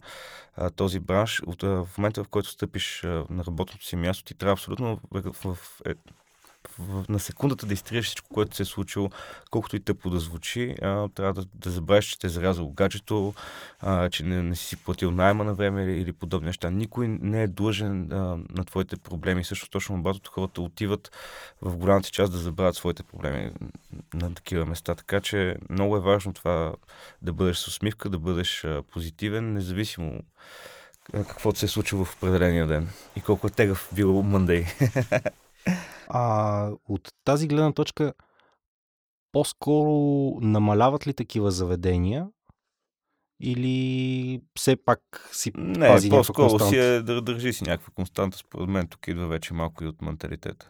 този 0.76 1.00
бранш, 1.00 1.42
от, 1.46 1.64
а, 1.64 1.68
в 1.86 1.98
момента 1.98 2.24
в 2.24 2.28
който 2.28 2.50
стъпиш 2.50 3.04
а, 3.04 3.26
на 3.30 3.46
работното 3.46 3.86
си 3.86 3.96
място, 3.96 4.24
ти 4.24 4.34
трябва 4.34 4.54
абсолютно 4.54 5.00
в, 5.12 5.22
в, 5.22 5.56
в, 5.56 5.82
е, 5.86 5.94
на 7.10 7.20
секундата 7.20 7.66
да 7.66 7.74
изтриеш 7.74 8.06
всичко, 8.06 8.30
което 8.34 8.56
се 8.56 8.64
е 8.64 8.66
случило, 8.66 9.10
колкото 9.52 9.76
и 9.76 9.80
тъпо 9.80 10.10
да 10.10 10.20
звучи, 10.20 10.76
а, 10.82 11.10
трябва 11.10 11.34
да, 11.34 11.48
да 11.54 11.70
забравиш, 11.70 12.06
че 12.06 12.20
те 12.20 12.28
е 12.28 12.30
зарязал 12.30 12.70
гаджето, 12.70 13.34
а, 13.80 14.10
че 14.10 14.24
не, 14.24 14.44
не 14.44 14.56
си 14.56 14.78
платил 14.78 15.12
найма 15.12 15.44
на 15.44 15.54
време 15.54 15.84
или, 15.84 15.92
или 15.92 16.14
подобни 16.14 16.46
неща. 16.46 16.70
Никой 16.70 17.08
не 17.08 17.44
е 17.44 17.48
длъжен 17.48 18.12
а, 18.12 18.16
на 18.50 18.66
твоите 18.66 18.98
проблеми. 18.98 19.44
Също 19.44 19.70
точно 19.70 19.96
обратното 19.96 20.32
хората 20.32 20.62
отиват 20.62 21.12
в 21.62 21.78
голямата 21.78 22.10
част 22.10 22.32
да 22.32 22.38
забравят 22.38 22.76
своите 22.76 23.04
проблеми 23.04 23.52
на 24.14 24.34
такива 24.34 24.66
места. 24.66 24.96
Така 24.96 25.22
че 25.22 25.56
много 25.70 25.98
е 25.98 26.02
важно 26.02 26.34
това 26.34 26.74
да 27.22 27.34
бъдеш 27.34 27.58
с 27.58 27.68
усмивка, 27.68 28.10
да 28.10 28.20
бъдеш 28.20 28.66
а, 28.66 28.84
позитивен, 28.92 29.54
независимо 29.54 30.20
каквото 31.12 31.60
се 31.60 31.66
е 31.66 31.70
случило 31.70 32.06
в 32.06 32.16
определения 32.16 32.68
ден 32.68 32.90
и 33.16 33.22
колко 33.22 33.48
е 33.48 33.50
тегъв 33.50 33.90
бил 33.94 34.22
Мъндей. 34.24 34.66
А 36.10 36.72
от 36.88 37.10
тази 37.24 37.48
гледна 37.48 37.74
точка, 37.74 38.14
по-скоро 39.32 39.92
намаляват 40.42 41.08
ли 41.08 41.14
такива 41.14 41.52
заведения 41.52 42.28
или 43.42 44.42
все 44.56 44.76
пак 44.76 45.30
си 45.34 45.52
Не, 45.56 45.88
пази 45.88 46.10
по-скоро 46.10 46.60
си 46.60 46.78
е, 46.78 47.02
държи 47.02 47.54
си 47.54 47.64
някаква 47.64 47.94
константа. 47.96 48.38
Според 48.38 48.70
мен 48.70 48.88
тук 48.88 49.08
идва 49.08 49.28
вече 49.28 49.54
малко 49.54 49.84
и 49.84 49.88
от 49.88 50.02
менталитета 50.02 50.70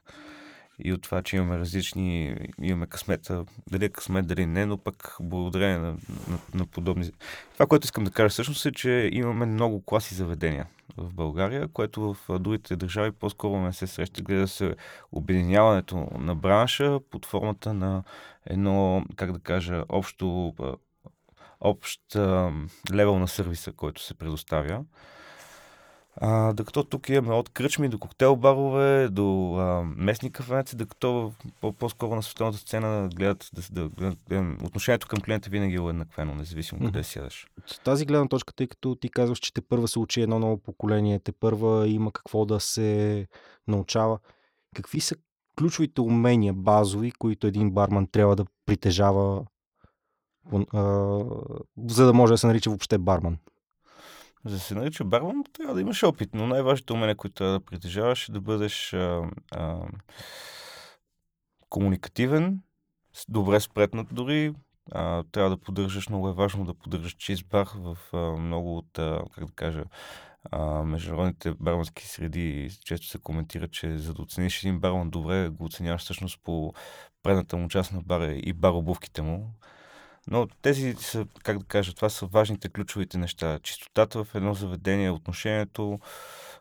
и 0.84 0.94
от 0.94 1.02
това, 1.02 1.22
че 1.22 1.36
имаме 1.36 1.60
различни, 1.60 2.38
имаме 2.62 2.88
късмета, 2.88 3.46
дали 3.72 3.86
е 3.86 3.90
късмет, 3.90 4.28
дали 4.28 4.46
не, 4.46 4.66
но 4.66 4.78
пък 4.78 5.18
благодарение 5.22 5.78
на, 5.78 5.92
на, 6.28 6.40
на 6.54 6.66
подобни... 6.66 7.12
Това, 7.54 7.66
което 7.66 7.86
искам 7.86 8.04
да 8.04 8.12
кажа 8.12 8.30
всъщност 8.30 8.66
е, 8.66 8.72
че 8.72 9.10
имаме 9.14 9.46
много 9.46 9.86
класи 9.86 10.16
заведения 10.16 10.68
в 10.98 11.14
България, 11.14 11.68
което 11.68 12.14
в 12.14 12.40
другите 12.40 12.76
държави 12.76 13.12
по-скоро 13.12 13.62
не 13.62 13.74
се 13.74 13.88
среща. 13.88 14.22
Гледа 14.22 14.48
се 14.48 14.76
обединяването 15.12 16.08
на 16.18 16.36
бранша 16.36 17.00
под 17.12 17.26
формата 17.26 17.74
на 17.74 18.04
едно, 18.46 19.04
как 19.16 19.32
да 19.32 19.40
кажа, 19.40 19.84
общо 19.90 20.54
общ 21.62 22.02
левел 22.94 23.20
на 23.20 23.28
сервиса, 23.28 23.72
който 23.72 24.04
се 24.04 24.14
предоставя. 24.14 24.84
А, 26.22 26.54
докато 26.54 26.84
тук 26.84 27.10
имаме 27.10 27.36
от 27.36 27.50
кръчми 27.50 27.90
до 27.90 28.00
коктейл 28.00 28.36
барове, 28.36 29.10
до 29.10 29.56
а, 29.56 29.84
местни 29.84 30.32
кафенеци, 30.32 30.76
докато 30.76 31.34
по-скоро 31.80 32.16
на 32.16 32.24
световната 32.24 32.58
сцена 32.58 33.10
гледат, 33.16 33.50
да, 33.72 33.90
да, 33.90 34.16
да, 34.30 34.56
отношението 34.64 35.08
към 35.08 35.22
клиента 35.22 35.50
винаги 35.50 35.76
е 35.76 35.80
уеднаквено, 35.80 36.36
независимо 36.36 36.86
къде 36.86 37.04
сядаш. 37.04 37.48
С 37.66 37.80
тази 37.80 38.06
гледна 38.06 38.28
точка, 38.28 38.54
тъй 38.54 38.68
като 38.68 38.96
ти 38.96 39.10
казваш, 39.10 39.40
че 39.40 39.54
те 39.54 39.62
първа 39.62 39.88
се 39.88 40.00
учи 40.00 40.22
едно 40.22 40.40
ново 40.40 40.58
поколение, 40.58 41.20
те 41.20 41.32
първа 41.32 41.88
има 41.88 42.12
какво 42.12 42.46
да 42.46 42.60
се 42.60 43.28
научава. 43.68 44.20
Какви 44.76 45.02
са 45.02 45.16
ключовите 45.58 46.02
умения 46.02 46.54
базови, 46.54 47.12
които 47.12 47.48
един 47.48 47.72
барман 47.72 48.08
трябва 48.08 48.36
да 48.36 48.46
притежава, 48.66 49.46
а, 50.74 51.20
за 51.88 52.06
да 52.06 52.14
може 52.14 52.34
да 52.34 52.38
се 52.38 52.48
нарича 52.48 52.70
въобще 52.70 52.98
барман? 52.98 53.38
За 54.46 54.56
да 54.56 54.60
се 54.60 54.76
нарича 54.76 55.04
барман, 55.04 55.44
трябва 55.54 55.74
да 55.74 55.82
имаш 55.82 56.04
опит, 56.04 56.30
но 56.34 56.48
най-важното 56.48 56.94
умение, 56.94 57.16
което 57.16 57.34
трябва 57.34 57.54
да 57.54 57.66
притежаваш 57.66 58.30
е 58.30 58.32
да 58.32 58.42
бъдеш 58.42 58.94
а, 58.94 59.30
а, 59.52 59.80
комуникативен, 61.70 62.62
добре 63.30 63.60
спретнат 63.60 64.08
дори, 64.12 64.54
а, 64.92 65.24
трябва 65.32 65.50
да 65.50 65.58
поддържаш, 65.58 66.10
много 66.10 66.30
е 66.30 66.34
важно 66.34 66.66
да 66.66 66.74
поддържаш 66.74 67.14
чист 67.14 67.46
бар 67.50 67.68
в 67.76 67.98
а, 68.14 68.18
много 68.18 68.78
от, 68.78 69.00
а, 69.00 69.22
как 69.36 69.46
да 69.46 69.54
кажа, 69.54 69.84
а, 70.52 70.84
международните 70.84 71.54
бармански 71.60 72.08
среди 72.08 72.70
често 72.86 73.08
се 73.08 73.20
коментира, 73.20 73.68
че 73.68 73.98
за 73.98 74.14
да 74.14 74.22
оцениш 74.22 74.64
един 74.64 74.80
барман 74.80 75.10
добре, 75.10 75.50
го 75.50 75.66
оценяваш 75.66 76.02
всъщност 76.02 76.40
по 76.44 76.74
предната 77.24 77.58
му 77.58 77.70
част 77.70 77.94
на 77.94 78.02
бара 78.02 78.34
и 78.34 78.54
баробувките 78.54 79.22
му. 79.22 79.54
Но 80.28 80.48
тези 80.62 80.96
са, 81.00 81.26
как 81.44 81.58
да 81.58 81.66
кажа, 81.66 81.94
това 81.94 82.10
са 82.10 82.26
важните 82.26 82.70
ключовите 82.70 83.18
неща. 83.18 83.60
Чистотата 83.64 84.24
в 84.24 84.36
едно 84.36 84.54
заведение, 84.54 85.12
отношението, 85.12 86.00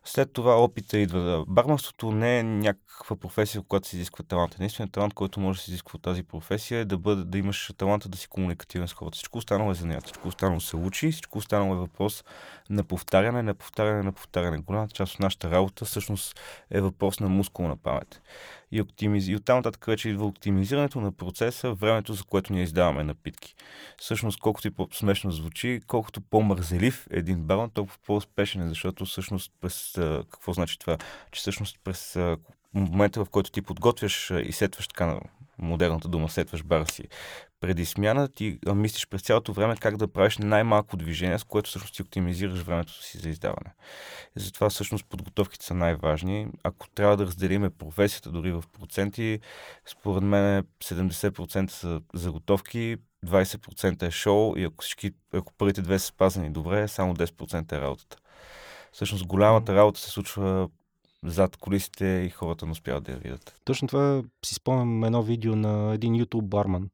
след 0.04 0.32
това 0.32 0.62
опита 0.62 0.98
идва. 0.98 1.44
Барманството 1.48 2.12
не 2.12 2.38
е 2.38 2.42
някаква 2.42 3.16
професия, 3.16 3.60
в 3.60 3.64
която 3.64 3.88
се 3.88 3.96
изисква 3.96 4.24
талант. 4.24 4.54
Единственият 4.54 4.92
талант, 4.92 5.14
който 5.14 5.40
може 5.40 5.58
да 5.58 5.64
се 5.64 5.70
изисква 5.70 5.96
от 5.96 6.02
тази 6.02 6.22
професия 6.22 6.80
е 6.80 6.84
да, 6.84 6.98
бъде, 6.98 7.24
да 7.24 7.38
имаш 7.38 7.72
таланта 7.76 8.08
да 8.08 8.18
си 8.18 8.28
комуникативен 8.28 8.88
с 8.88 8.92
хората. 8.92 9.16
Всичко 9.16 9.38
останало 9.38 9.70
е 9.70 9.74
занят, 9.74 10.04
всичко 10.04 10.28
останало 10.28 10.60
се 10.60 10.76
учи, 10.76 11.12
всичко 11.12 11.38
останало 11.38 11.74
е 11.74 11.78
въпрос 11.78 12.24
на 12.70 12.84
повтаряне, 12.84 13.42
на 13.42 13.54
повтаряне, 13.54 14.02
на 14.02 14.12
повтаряне. 14.12 14.58
Голямата 14.58 14.94
част 14.94 15.14
от 15.14 15.20
нашата 15.20 15.50
работа 15.50 15.84
всъщност 15.84 16.40
е 16.70 16.80
въпрос 16.80 17.20
на 17.20 17.28
мускулна 17.28 17.76
памет 17.76 18.20
и, 18.72 18.80
оптимиз... 18.80 19.28
и 19.28 19.36
оттам 19.36 19.56
нататък 19.56 19.84
вече 19.86 20.08
идва 20.08 20.26
оптимизирането 20.26 21.00
на 21.00 21.12
процеса, 21.12 21.72
времето, 21.72 22.12
за 22.12 22.24
което 22.24 22.52
ние 22.52 22.62
издаваме 22.62 23.04
напитки. 23.04 23.54
Всъщност, 23.98 24.40
колкото 24.40 24.68
и 24.68 24.70
по-смешно 24.70 25.30
звучи, 25.30 25.80
колкото 25.86 26.20
по-мързелив 26.20 27.06
е 27.10 27.18
един 27.18 27.42
барон, 27.42 27.70
толкова 27.70 27.98
по-успешен 28.06 28.62
е, 28.62 28.68
защото 28.68 29.04
всъщност 29.04 29.52
през... 29.60 29.92
Какво 30.30 30.52
значи 30.52 30.78
това? 30.78 30.98
Че 31.32 31.40
всъщност 31.40 31.78
през 31.84 32.18
момента, 32.74 33.24
в 33.24 33.28
който 33.30 33.50
ти 33.50 33.62
подготвяш 33.62 34.32
и 34.44 34.52
сетваш 34.52 34.88
така 34.88 35.20
модерната 35.58 36.08
дума, 36.08 36.28
сетваш 36.28 36.62
бара 36.62 36.86
си 36.86 37.04
преди 37.60 37.86
смяна, 37.86 38.28
ти 38.28 38.58
мислиш 38.74 39.08
през 39.08 39.22
цялото 39.22 39.52
време 39.52 39.76
как 39.76 39.96
да 39.96 40.08
правиш 40.08 40.38
най-малко 40.38 40.96
движение, 40.96 41.38
с 41.38 41.44
което 41.44 41.70
всъщност 41.70 41.94
ти 41.94 42.02
оптимизираш 42.02 42.60
времето 42.60 43.02
си 43.04 43.18
за 43.18 43.28
издаване. 43.28 43.74
И 44.36 44.40
затова 44.40 44.70
всъщност 44.70 45.06
подготовките 45.08 45.66
са 45.66 45.74
най-важни. 45.74 46.48
Ако 46.64 46.88
трябва 46.88 47.16
да 47.16 47.26
разделиме 47.26 47.70
професията 47.70 48.30
дори 48.30 48.52
в 48.52 48.64
проценти, 48.80 49.40
според 49.86 50.22
мен 50.22 50.64
70% 50.84 51.70
са 51.70 52.00
заготовки, 52.14 52.96
20% 53.26 54.02
е 54.02 54.10
шоу 54.10 54.54
и 54.56 54.64
ако, 54.64 54.84
всички, 54.84 55.10
ако 55.32 55.52
първите 55.52 55.82
две 55.82 55.98
са 55.98 56.06
спазени 56.06 56.50
добре, 56.50 56.88
само 56.88 57.14
10% 57.14 57.72
е 57.72 57.80
работата. 57.80 58.16
Всъщност 58.92 59.26
голямата 59.26 59.74
работа 59.74 60.00
се 60.00 60.10
случва 60.10 60.68
зад 61.24 61.56
колисите 61.56 62.06
и 62.06 62.30
хората 62.30 62.66
не 62.66 62.72
успяват 62.72 63.04
да 63.04 63.12
я 63.12 63.18
видят. 63.18 63.60
Точно 63.64 63.88
това 63.88 64.22
си 64.44 64.54
спомням 64.54 65.04
едно 65.04 65.22
видео 65.22 65.56
на 65.56 65.94
един 65.94 66.14
YouTube 66.14 66.42
барман, 66.42 66.88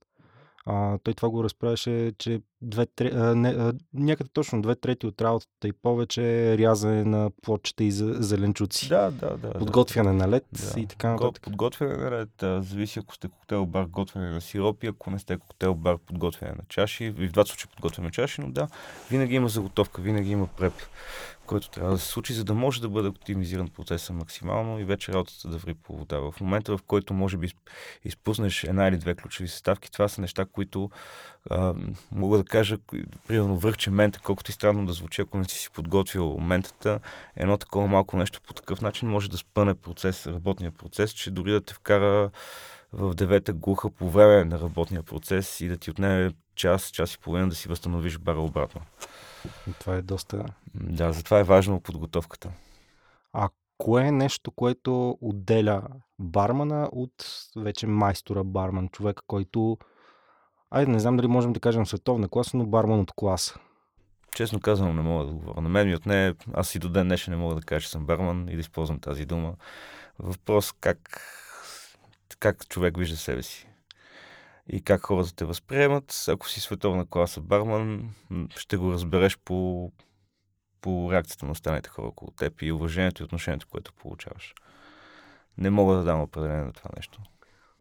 а, 0.67 0.99
той 0.99 1.15
това 1.15 1.29
го 1.29 1.45
разправяше, 1.45 2.13
че 2.19 2.41
две, 2.63 2.87
тре, 2.87 3.11
а, 3.15 3.35
не, 3.35 3.49
а, 3.49 3.73
някъде 3.95 4.31
точно 4.33 4.63
две 4.63 4.75
трети 4.75 5.07
от 5.07 5.23
работата 5.23 5.69
и 5.69 5.73
повече 5.73 6.53
е 6.53 6.59
рязане 6.59 7.05
на 7.05 7.31
плочета 7.43 7.85
и 7.85 7.91
зеленчуци. 7.93 8.89
Да, 8.89 9.11
да, 9.11 9.37
да. 9.37 9.53
Подготвяне 9.53 10.09
да. 10.09 10.15
на 10.15 10.29
лед 10.29 10.45
да. 10.53 10.81
и 10.81 10.87
така 10.87 11.11
нататък. 11.11 11.43
Подготвяне 11.43 11.97
на 11.97 12.11
лед, 12.11 12.43
а, 12.43 12.63
зависи 12.63 12.99
ако 12.99 13.15
сте 13.15 13.29
коктейл 13.29 13.67
бар, 13.67 13.85
готвяне 13.85 14.31
на 14.31 14.41
сиропи, 14.41 14.87
ако 14.87 15.11
не 15.11 15.19
сте 15.19 15.37
коктейл 15.37 15.75
бар, 15.75 15.99
подготвяне 15.99 16.53
на 16.53 16.65
чаши. 16.69 17.05
И 17.05 17.11
в 17.11 17.33
двата 17.33 17.49
случаи 17.49 17.71
подготвяне 17.71 18.07
на 18.07 18.13
чаши, 18.13 18.41
но 18.41 18.51
да, 18.51 18.69
винаги 19.11 19.35
има 19.35 19.49
заготовка, 19.49 20.03
винаги 20.03 20.31
има 20.31 20.47
преп 20.47 20.75
който 21.47 21.71
трябва 21.71 21.91
да 21.91 21.99
се 21.99 22.09
случи, 22.09 22.33
за 22.33 22.45
да 22.45 22.55
може 22.55 22.81
да 22.81 22.89
бъде 22.89 23.09
оптимизиран 23.09 23.69
процеса 23.69 24.13
максимално 24.13 24.81
и 24.81 24.85
вече 24.85 25.13
работата 25.13 25.49
да 25.49 25.59
ври 25.59 25.75
по 25.75 25.97
вода. 25.97 26.19
В 26.19 26.35
момента, 26.41 26.77
в 26.77 26.83
който 26.83 27.15
може 27.15 27.37
би 27.37 27.53
изпуснеш 28.05 28.65
една 28.65 28.89
или 28.89 28.97
две 28.97 29.15
ключови 29.15 29.49
съставки, 29.49 29.93
това 29.93 30.09
са 30.09 30.21
неща, 30.21 30.45
които 30.45 30.91
а, 31.51 31.75
мога 32.13 32.39
да 32.39 32.45
кажа, 32.45 32.79
примерно 33.29 33.57
върче 33.57 33.91
мента, 33.91 34.21
колкото 34.25 34.51
и 34.51 34.55
странно 34.55 34.87
да 34.87 34.93
звучи, 34.93 35.21
ако 35.21 35.39
не 35.39 35.45
си 35.45 35.59
си 35.59 35.71
подготвил 35.71 36.39
ментата, 36.39 37.01
едно 37.37 37.57
такова 37.57 37.87
малко 37.87 38.17
нещо 38.17 38.41
по 38.47 38.55
такъв 38.55 38.81
начин 38.81 39.09
може 39.09 39.31
да 39.31 39.37
спъне 39.37 39.75
процес, 39.75 40.27
работния 40.27 40.71
процес, 40.71 41.11
че 41.11 41.31
дори 41.31 41.51
да 41.51 41.61
те 41.61 41.75
вкара 41.75 42.31
в 42.93 43.15
девета 43.15 43.53
глуха 43.53 43.91
по 43.91 44.11
време 44.11 44.45
на 44.45 44.61
работния 44.61 45.03
процес 45.03 45.61
и 45.61 45.69
да 45.69 45.77
ти 45.77 45.91
отнеме 45.91 46.33
час, 46.55 46.91
час 46.91 47.15
и 47.15 47.19
половина 47.19 47.49
да 47.49 47.55
си 47.55 47.69
възстановиш 47.69 48.19
бара 48.19 48.41
обратно. 48.41 48.81
Това 49.81 49.97
е 49.97 50.03
доста... 50.03 50.45
Да, 50.75 51.13
затова 51.13 51.39
е 51.39 51.45
важно 51.45 51.81
подготовката. 51.81 52.51
А 53.33 53.49
кое 53.79 54.07
е 54.07 54.13
нещо, 54.13 54.51
което 54.51 55.19
отделя 55.21 55.83
бармана 56.19 56.89
от 56.93 57.13
вече 57.57 57.87
майстора 57.87 58.45
барман, 58.45 58.89
човека, 58.89 59.23
който... 59.27 59.79
Айде, 60.71 60.93
не 60.93 60.99
знам 60.99 61.17
дали 61.17 61.27
можем 61.27 61.53
да 61.53 61.61
кажем 61.61 61.87
световна 61.87 62.29
класа, 62.29 62.57
но 62.57 62.67
барман 62.67 63.01
от 63.01 63.13
класа. 63.13 63.59
Честно 64.35 64.61
казвам, 64.61 64.97
не 64.97 65.03
мога 65.03 65.25
да 65.25 65.33
говоря. 65.33 65.61
На 65.61 65.69
мен 65.69 65.87
ми 65.87 65.95
отне, 65.95 66.35
аз 66.53 66.75
и 66.75 66.79
до 66.79 66.89
ден 66.89 67.07
днешен 67.07 67.35
не 67.35 67.41
мога 67.41 67.55
да 67.55 67.63
кажа, 67.63 67.85
че 67.85 67.91
съм 67.91 68.07
барман 68.07 68.49
и 68.49 68.55
да 68.55 68.61
използвам 68.61 69.01
тази 69.01 69.25
дума. 69.25 69.55
Въпрос 70.19 70.73
как, 70.81 71.21
как 72.39 72.69
човек 72.69 72.97
вижда 72.97 73.17
себе 73.17 73.43
си 73.43 73.69
и 74.69 74.83
как 74.83 75.07
хората 75.07 75.35
те 75.35 75.45
възприемат. 75.45 76.25
Ако 76.29 76.49
си 76.49 76.61
световна 76.61 77.07
класа 77.07 77.41
барман, 77.41 78.11
ще 78.57 78.77
го 78.77 78.93
разбереш 78.93 79.39
по, 79.39 79.93
по 80.81 81.13
реакцията 81.13 81.47
на 81.47 81.53
останалите 81.53 81.89
хора 81.89 82.07
около 82.07 82.31
теб 82.31 82.63
и 82.63 82.73
уважението 82.73 83.23
и 83.23 83.25
отношението, 83.25 83.67
което 83.71 83.93
получаваш. 83.93 84.55
Не 85.59 85.71
мога 85.71 85.97
да 85.97 86.05
дам 86.05 86.21
определение 86.21 86.65
на 86.65 86.73
това 86.73 86.91
нещо. 86.97 87.21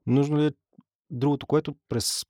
Нужно 0.08 0.38
ли 0.38 0.46
е 0.46 0.52
другото, 1.10 1.48
което 1.48 1.76
през 1.90 2.26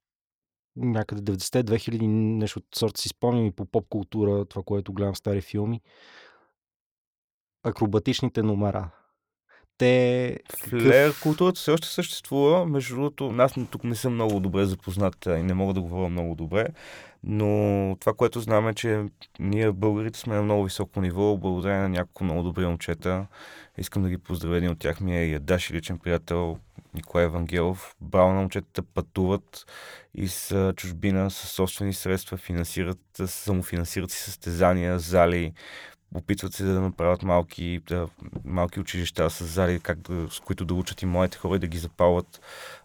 някъде 0.76 1.32
90-2000 1.32 2.08
нещо 2.08 2.60
от 2.60 2.66
сорта 2.76 3.02
си 3.02 3.10
спомням 3.10 3.46
и 3.46 3.52
по 3.52 3.66
поп 3.66 3.88
култура, 3.90 4.46
това, 4.46 4.64
което 4.64 4.94
гледам 4.94 5.14
в 5.14 5.18
стари 5.18 5.42
филми, 5.42 5.82
акробатичните 7.64 8.44
номера 8.44 8.92
те... 9.84 10.40
Флер 10.70 11.14
културата 11.20 11.60
все 11.60 11.72
още 11.72 11.88
съществува. 11.88 12.66
Между 12.66 12.96
другото, 12.96 13.36
аз 13.38 13.54
тук 13.72 13.84
не 13.84 13.96
съм 13.96 14.14
много 14.14 14.40
добре 14.40 14.66
запознат 14.66 15.26
и 15.26 15.44
не 15.44 15.54
мога 15.54 15.74
да 15.74 15.82
говоря 15.82 16.10
много 16.10 16.36
добре, 16.36 16.68
но 17.24 17.98
това, 18.00 18.14
което 18.14 18.40
знам 18.40 18.68
е, 18.68 18.74
че 18.74 19.04
ние 19.40 19.72
българите 19.72 20.20
сме 20.20 20.36
на 20.36 20.42
много 20.42 20.64
високо 20.64 21.02
ниво, 21.02 21.38
благодарение 21.38 21.82
на 21.82 21.90
няколко 21.90 22.24
много 22.24 22.44
добри 22.44 22.66
момчета. 22.66 23.26
Искам 23.78 24.04
да 24.04 24.10
ги 24.10 24.18
поздравя. 24.18 24.58
Един 24.58 24.70
от 24.70 24.80
тях 24.80 25.02
ми 25.02 25.18
е 25.18 25.30
Ядаш, 25.30 25.72
личен 25.72 26.00
приятел 26.00 26.58
Николай 26.94 27.26
Евангелов. 27.26 27.96
Браво 28.02 28.34
на 28.34 28.40
момчетата 28.40 28.82
пътуват 28.82 29.66
и 30.16 30.28
с 30.28 30.74
чужбина, 30.76 31.32
с 31.32 31.48
собствени 31.48 31.94
средства, 31.94 32.38
финансират, 32.38 33.00
самофинансират 33.26 34.12
си 34.12 34.20
състезания, 34.20 35.00
зали, 35.00 35.54
опитват 36.14 36.54
се 36.54 36.64
да 36.64 36.82
направят 36.82 37.24
малки, 37.24 37.82
да, 37.88 38.08
малки 38.46 38.80
училища 38.80 39.30
с 39.30 39.46
зали, 39.46 39.80
как 39.80 40.00
да, 40.00 40.28
с 40.32 40.40
които 40.40 40.66
да 40.66 40.74
учат 40.74 41.02
и 41.02 41.06
моите 41.06 41.38
хора 41.38 41.56
и 41.56 41.60
да 41.60 41.68
ги 41.68 41.78
запалват 41.78 42.42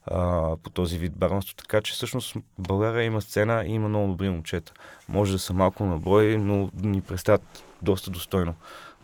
а, 0.06 0.56
по 0.56 0.70
този 0.70 0.98
вид 0.98 1.12
барманство. 1.16 1.56
Така 1.56 1.80
че 1.80 1.92
всъщност 1.92 2.36
България 2.58 3.04
има 3.04 3.20
сцена 3.20 3.64
и 3.66 3.70
има 3.70 3.88
много 3.88 4.08
добри 4.08 4.30
момчета. 4.30 4.72
Може 5.08 5.32
да 5.32 5.38
са 5.38 5.52
малко 5.52 5.84
на 5.84 5.98
брой, 5.98 6.38
но 6.38 6.70
ни 6.74 7.00
представят 7.00 7.64
доста 7.82 8.10
достойно, 8.10 8.54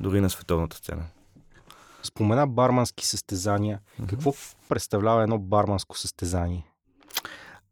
дори 0.01 0.21
на 0.21 0.31
световната 0.31 0.77
сцена. 0.77 1.05
Спомена 2.03 2.47
бармански 2.47 3.07
състезания. 3.07 3.81
Mm-hmm. 4.01 4.09
Какво 4.09 4.33
представлява 4.69 5.23
едно 5.23 5.39
барманско 5.39 5.99
състезание? 5.99 6.67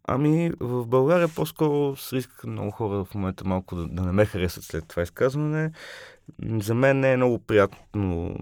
Ами, 0.08 0.52
в 0.60 0.86
България 0.86 1.28
по-скоро 1.28 1.96
с 1.96 2.12
риск 2.12 2.44
много 2.44 2.70
хора 2.70 3.04
в 3.04 3.14
момента 3.14 3.44
малко 3.44 3.76
да, 3.76 3.88
да 3.88 4.02
не 4.02 4.12
ме 4.12 4.26
харесат 4.26 4.64
след 4.64 4.88
това 4.88 5.02
изказване. 5.02 5.70
За 6.42 6.74
мен 6.74 7.00
не 7.00 7.12
е 7.12 7.16
много 7.16 7.38
приятно, 7.38 8.36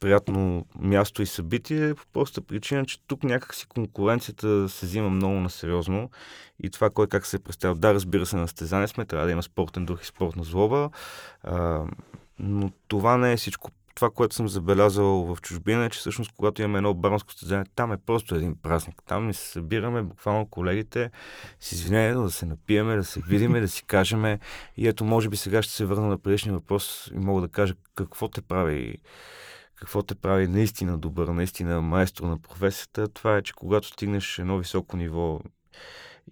приятно 0.00 0.66
място 0.80 1.22
и 1.22 1.26
събитие, 1.26 1.94
по 1.94 2.06
проста 2.12 2.40
причина, 2.40 2.86
че 2.86 3.00
тук 3.06 3.24
някакси 3.24 3.66
конкуренцията 3.66 4.68
се 4.68 4.86
взима 4.86 5.10
много 5.10 5.34
насериозно 5.34 6.10
и 6.62 6.70
това 6.70 6.90
кой 6.90 7.06
как 7.06 7.26
се 7.26 7.36
е. 7.64 7.74
Да, 7.74 7.94
разбира 7.94 8.26
се, 8.26 8.36
на 8.36 8.48
стезане 8.48 8.88
сме, 8.88 9.04
трябва 9.04 9.26
да 9.26 9.32
има 9.32 9.42
спортен 9.42 9.86
дух 9.86 10.02
и 10.02 10.06
спортна 10.06 10.44
злоба, 10.44 10.90
а, 11.42 11.84
но 12.38 12.70
това 12.88 13.16
не 13.16 13.32
е 13.32 13.36
всичко 13.36 13.70
това, 14.00 14.10
което 14.10 14.34
съм 14.34 14.48
забелязал 14.48 15.06
в 15.06 15.40
чужбина 15.40 15.84
е, 15.84 15.90
че 15.90 15.98
всъщност 15.98 16.32
когато 16.36 16.62
имаме 16.62 16.78
едно 16.78 16.94
баранско 16.94 17.32
състезание, 17.32 17.64
там 17.74 17.92
е 17.92 17.96
просто 17.96 18.34
един 18.34 18.56
празник. 18.62 19.02
Там 19.06 19.26
ни 19.26 19.34
се 19.34 19.46
събираме, 19.46 20.02
буквално 20.02 20.46
колегите, 20.46 21.10
с 21.60 21.72
извинение 21.72 22.14
да 22.14 22.30
се 22.30 22.46
напиеме, 22.46 22.96
да 22.96 23.04
се 23.04 23.20
видиме, 23.20 23.60
да 23.60 23.68
си 23.68 23.84
кажеме. 23.84 24.38
И 24.76 24.88
ето, 24.88 25.04
може 25.04 25.28
би 25.28 25.36
сега 25.36 25.62
ще 25.62 25.72
се 25.72 25.84
върна 25.84 26.06
на 26.06 26.18
предишния 26.18 26.54
въпрос 26.54 27.10
и 27.14 27.18
мога 27.18 27.40
да 27.40 27.48
кажа 27.48 27.74
какво 27.94 28.28
те 28.28 28.42
прави 28.42 28.96
какво 29.74 30.02
те 30.02 30.14
прави 30.14 30.46
наистина 30.46 30.98
добър, 30.98 31.28
наистина 31.28 31.80
майстор 31.80 32.24
на 32.24 32.38
професията, 32.38 33.08
това 33.08 33.36
е, 33.36 33.42
че 33.42 33.52
когато 33.52 33.88
стигнеш 33.88 34.38
едно 34.38 34.58
високо 34.58 34.96
ниво 34.96 35.40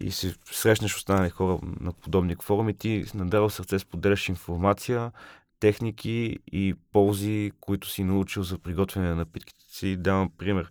и 0.01 0.11
се 0.11 0.35
срещнеш 0.53 0.97
останали 0.97 1.31
хора 1.31 1.59
на 1.81 1.93
подобни 1.93 2.37
форуми, 2.43 2.75
ти 2.75 3.05
надава 3.15 3.51
сърце 3.51 3.79
споделяш 3.79 4.29
информация, 4.29 5.13
техники 5.61 6.38
и 6.53 6.75
ползи, 6.92 7.53
които 7.61 7.88
си 7.88 8.05
научил 8.05 8.42
за 8.42 8.59
приготвяне 8.59 9.09
на 9.09 9.14
напитките 9.14 9.64
си. 9.68 9.97
Давам 9.97 10.31
пример. 10.38 10.71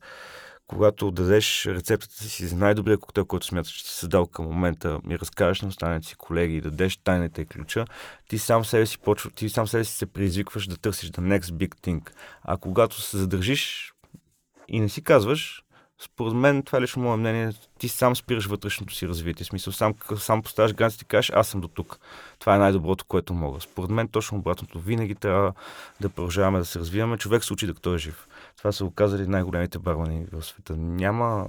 Когато 0.68 1.12
дадеш 1.12 1.66
рецептата 1.66 2.24
си 2.24 2.48
за 2.48 2.56
най-добрия 2.56 2.98
коктейл, 2.98 3.26
който 3.26 3.46
смяташ, 3.46 3.72
че 3.72 3.86
си 3.86 3.94
създал 3.94 4.28
към 4.28 4.46
момента, 4.46 5.00
ми 5.04 5.20
разкажеш 5.20 5.62
на 5.62 5.68
останалите 5.68 6.08
си 6.08 6.16
колеги 6.16 6.56
и 6.56 6.62
дадеш 6.62 6.98
тайната 6.98 7.42
и 7.42 7.46
ключа, 7.46 7.86
ти 8.30 8.38
сам 8.38 8.66
себе 8.66 8.86
си 8.86 8.98
почва, 8.98 9.32
ти 9.32 9.50
сам 9.50 9.68
себе 9.68 9.84
си 9.84 9.98
се 9.98 10.06
предизвикваш 10.06 10.68
да 10.68 10.78
търсиш 10.78 11.10
the 11.10 11.40
next 11.40 11.52
big 11.52 11.76
thing. 11.76 12.10
А 12.44 12.58
когато 12.58 13.02
се 13.02 13.18
задържиш 13.18 13.94
и 14.68 14.80
не 14.80 14.90
си 14.90 15.04
казваш, 15.04 15.64
според 16.00 16.34
мен, 16.34 16.64
това 16.64 16.78
е 16.78 16.82
лично 16.82 17.02
мое 17.02 17.18
мнение, 17.18 17.52
ти 17.80 17.90
сам 17.90 18.16
спираш 18.16 18.46
вътрешното 18.46 18.96
си 18.96 19.08
развитие. 19.08 19.44
В 19.44 19.48
смисъл, 19.48 19.74
сам, 19.74 19.94
сам 20.18 20.42
поставяш 20.42 20.74
границите 20.74 21.04
и 21.06 21.08
кажеш, 21.08 21.32
аз 21.36 21.48
съм 21.48 21.62
до 21.62 21.68
тук. 21.68 22.00
Това 22.40 22.56
е 22.56 22.60
най-доброто, 22.60 23.06
което 23.06 23.34
мога. 23.34 23.62
Според 23.62 23.90
мен, 23.90 24.08
точно 24.08 24.38
обратното. 24.38 24.80
Винаги 24.80 25.16
трябва 25.16 25.54
да 26.02 26.10
продължаваме 26.10 26.60
да 26.60 26.66
се 26.66 26.80
развиваме. 26.80 27.18
Човек 27.18 27.44
се 27.44 27.54
учи 27.54 27.68
докато 27.68 27.96
е 27.96 27.98
жив. 27.98 28.28
Това 28.58 28.72
са 28.72 28.86
оказали 28.86 29.28
най-големите 29.28 29.80
бармани 29.80 30.26
в 30.32 30.44
света. 30.44 30.76
Няма 30.78 31.48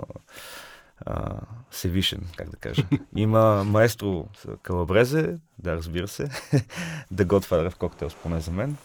Севишен, 1.71 2.21
как 2.37 2.51
да 2.51 2.57
кажа. 2.57 2.83
Има 3.17 3.65
маестро 3.65 4.29
Калабрезе, 4.63 5.39
да, 5.59 5.77
разбира 5.77 6.09
се, 6.09 6.29
да 7.11 7.25
готва 7.25 7.71
в 7.71 7.77
коктейл, 7.77 8.11
поне 8.23 8.41
за 8.41 8.51
мен. 8.51 8.77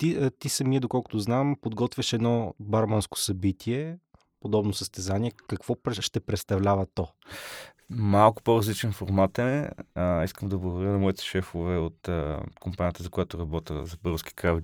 Ти, 0.00 0.30
ти 0.38 0.48
самия, 0.48 0.80
доколкото 0.80 1.18
знам, 1.18 1.56
подготвяш 1.60 2.12
едно 2.12 2.54
барманско 2.60 3.18
събитие 3.18 3.98
подобно 4.40 4.72
състезание. 4.72 5.32
Какво 5.48 5.74
ще 6.02 6.20
представлява 6.20 6.86
то? 6.94 7.08
Малко 7.90 8.42
по-различен 8.42 8.92
формат 8.92 9.38
е. 9.38 9.70
А, 9.94 10.24
искам 10.24 10.48
да 10.48 10.58
благодаря 10.58 10.92
на 10.92 10.98
моите 10.98 11.24
шефове 11.24 11.78
от 11.78 12.08
а, 12.08 12.40
компанията, 12.60 13.02
за 13.02 13.10
която 13.10 13.38
работя 13.38 13.86
за 13.86 13.96
български 14.02 14.34
крав 14.34 14.60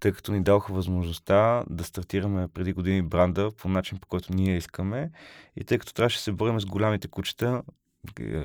тъй 0.00 0.12
като 0.12 0.32
ни 0.32 0.42
даваха 0.42 0.72
възможността 0.72 1.64
да 1.70 1.84
стартираме 1.84 2.48
преди 2.48 2.72
години 2.72 3.02
бранда 3.02 3.50
по 3.58 3.68
начин, 3.68 3.98
по 3.98 4.08
който 4.08 4.34
ние 4.34 4.56
искаме. 4.56 5.10
И 5.56 5.64
тъй 5.64 5.78
като 5.78 5.94
трябваше 5.94 6.18
да 6.18 6.22
се 6.22 6.32
борим 6.32 6.60
с 6.60 6.66
голямите 6.66 7.08
кучета, 7.08 7.62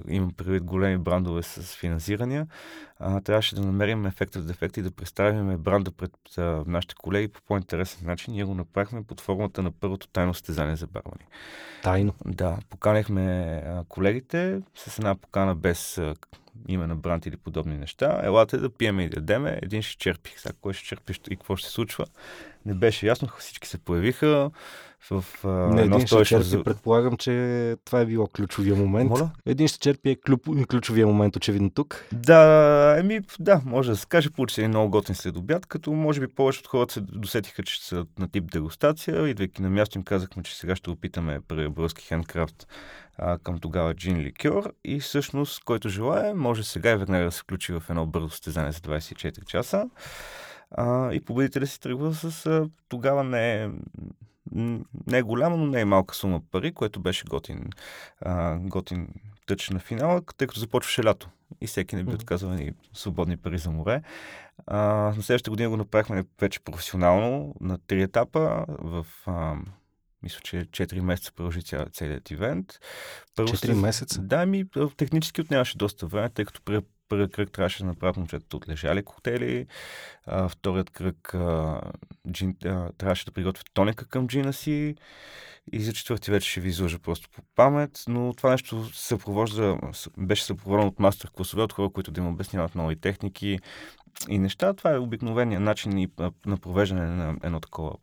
имам 0.07 0.33
предвид 0.33 0.63
големи 0.63 0.97
брандове 0.97 1.43
с 1.43 1.75
финансирания, 1.75 2.47
а, 2.99 3.21
трябваше 3.21 3.55
да 3.55 3.61
намерим 3.61 4.05
ефекта 4.05 4.39
от 4.39 4.47
дефекта 4.47 4.79
и 4.79 4.83
да 4.83 4.91
представим 4.91 5.57
бранда 5.57 5.91
пред 5.91 6.11
а, 6.37 6.63
нашите 6.67 6.95
колеги 6.95 7.27
по 7.27 7.41
по-интересен 7.41 8.07
начин. 8.07 8.33
Ние 8.33 8.43
го 8.43 8.55
направихме 8.55 9.03
под 9.03 9.21
формата 9.21 9.61
на 9.63 9.71
първото 9.71 10.07
тайно 10.07 10.33
състезание 10.33 10.75
за 10.75 10.87
бармани. 10.87 11.25
Тайно? 11.83 12.13
Да, 12.25 12.57
поканихме 12.69 13.21
а, 13.65 13.83
колегите 13.89 14.61
с 14.75 14.97
една 14.97 15.15
покана 15.15 15.55
без 15.55 15.97
а, 15.97 16.15
име 16.67 16.87
на 16.87 16.95
бранд 16.95 17.25
или 17.25 17.37
подобни 17.37 17.77
неща. 17.77 18.21
Елате 18.23 18.57
да 18.57 18.69
пиеме 18.69 19.03
и 19.03 19.09
да 19.09 19.17
ядеме. 19.17 19.59
Един 19.61 19.81
ще 19.81 19.97
черпи. 19.97 20.33
Сега 20.37 20.53
кой 20.61 20.73
ще 20.73 20.85
черпи 20.85 21.13
и 21.29 21.35
какво 21.35 21.55
ще 21.55 21.67
се 21.67 21.73
случва. 21.73 22.05
Не 22.65 22.73
беше 22.73 23.07
ясно. 23.07 23.29
Всички 23.39 23.67
се 23.67 23.77
появиха 23.77 24.51
в 25.11 25.25
а, 25.43 25.47
Не, 25.47 25.81
едно 25.81 25.95
един 25.95 26.07
ще 26.07 26.25
черпи. 26.25 26.63
Предполагам, 26.63 27.17
че 27.17 27.75
това 27.85 27.99
е 27.99 28.05
било 28.05 28.27
ключовия 28.27 28.75
момент. 28.75 29.09
Моля? 29.09 29.29
Един 29.45 29.67
ще 29.67 29.79
черпи 29.79 30.09
е 30.09 30.15
ключ... 30.15 30.39
ключовия 30.69 31.07
момент, 31.07 31.35
очевидно 31.35 31.69
тук. 31.69 32.05
Да, 32.11 32.95
еми, 32.99 33.19
да, 33.39 33.61
може 33.65 33.89
да 33.89 33.97
се 33.97 34.05
каже, 34.05 34.29
получи 34.29 34.55
се 34.55 34.67
много 34.67 34.89
готин 34.89 35.15
следобяд, 35.15 35.65
като 35.65 35.91
може 35.91 36.19
би 36.19 36.27
повече 36.27 36.59
от 36.59 36.67
хората 36.67 36.93
се 36.93 37.01
досетиха, 37.01 37.63
че 37.63 37.85
са 37.85 38.05
на 38.19 38.27
тип 38.31 38.51
дегустация. 38.51 39.27
Идвайки 39.27 39.61
на 39.61 39.69
място 39.69 39.97
им 39.97 40.03
казахме, 40.03 40.43
че 40.43 40.57
сега 40.57 40.75
ще 40.75 40.89
опитаме 40.89 41.39
български 41.49 42.05
хендкрафт 42.05 42.67
а, 43.17 43.37
към 43.37 43.59
тогава 43.59 43.93
джин 43.93 44.17
ликьор 44.17 44.73
и 44.85 44.99
всъщност, 44.99 45.63
който 45.63 45.89
желая, 45.89 46.35
може 46.35 46.63
сега 46.63 46.91
и 46.91 46.95
веднага 46.95 47.25
да 47.25 47.31
се 47.31 47.41
включи 47.41 47.73
в 47.73 47.83
едно 47.89 48.05
бързо 48.05 48.29
състезание 48.29 48.71
за 48.71 48.79
24 48.79 49.45
часа. 49.45 49.89
А, 50.71 51.13
и 51.13 51.21
победителя 51.21 51.67
си 51.67 51.79
тръгва 51.79 52.13
с 52.13 52.45
а, 52.45 52.69
тогава 52.89 53.23
не 53.23 53.63
е 53.63 53.69
не 55.07 55.17
е 55.17 55.21
голяма, 55.21 55.57
но 55.57 55.65
не 55.65 55.81
е 55.81 55.85
малка 55.85 56.15
сума 56.15 56.41
пари, 56.51 56.71
което 56.71 56.99
беше 56.99 57.25
готин, 57.29 57.69
а, 58.21 58.57
готин 58.59 59.07
тъч 59.45 59.69
на 59.69 59.79
финала, 59.79 60.21
тъй 60.37 60.47
като 60.47 60.59
започваше 60.59 61.03
лято 61.03 61.29
и 61.61 61.67
всеки 61.67 61.95
не 61.95 62.03
би 62.03 62.13
отказал 62.13 62.49
ни 62.49 62.71
свободни 62.93 63.37
пари 63.37 63.57
за 63.57 63.71
море. 63.71 64.01
А, 64.67 64.77
на 64.87 65.13
следващата 65.13 65.49
година 65.49 65.69
го 65.69 65.77
направихме 65.77 66.23
вече 66.41 66.59
професионално 66.59 67.55
на 67.61 67.77
три 67.77 68.01
етапа 68.01 68.65
в 68.67 69.05
а, 69.25 69.55
мисля, 70.23 70.39
че 70.43 70.57
4 70.57 70.99
месеца 70.99 71.31
продължи 71.35 71.63
ця, 71.63 71.85
целият 71.85 72.31
ивент. 72.31 72.79
Първо 73.35 73.53
4 73.53 73.73
месеца? 73.73 74.21
Да, 74.21 74.45
ми 74.45 74.65
технически 74.97 75.41
отнемаше 75.41 75.77
доста 75.77 76.07
време, 76.07 76.29
тъй 76.29 76.45
като 76.45 76.61
при 76.61 76.81
първият 77.11 77.31
кръг 77.31 77.51
трябваше 77.51 77.79
да 77.79 77.85
направят 77.85 78.17
момчетата 78.17 78.57
от 78.57 78.69
лежали 78.69 79.03
коктейли, 79.03 79.67
а, 80.25 80.49
вторият 80.49 80.89
кръг 80.89 81.33
а, 81.33 81.81
джин, 82.31 82.55
а, 82.65 82.91
трябваше 82.97 83.25
да 83.25 83.31
приготвят 83.31 83.67
тоника 83.73 84.05
към 84.05 84.27
джина 84.27 84.53
си 84.53 84.95
и 85.71 85.81
за 85.81 85.93
четвърти 85.93 86.31
вече 86.31 86.51
ще 86.51 86.61
ви 86.61 86.69
изложа 86.69 86.99
просто 86.99 87.29
по 87.29 87.41
памет, 87.55 88.03
но 88.07 88.33
това 88.33 88.51
нещо 88.51 88.89
съпровожда, 88.93 89.77
беше 90.17 90.43
съпроводено 90.43 90.87
от 90.87 90.99
мастер 90.99 91.29
класове, 91.33 91.63
от 91.63 91.73
хора, 91.73 91.89
които 91.89 92.11
да 92.11 92.21
им 92.21 92.27
обясняват 92.27 92.75
нови 92.75 92.95
техники 92.95 93.59
и 94.29 94.39
неща. 94.39 94.73
Това 94.73 94.93
е 94.93 94.97
обикновеният 94.97 95.63
начин 95.63 96.09
на 96.45 96.57
провеждане 96.57 97.07
на 97.07 97.37
едно 97.43 97.59
такова 97.59 97.93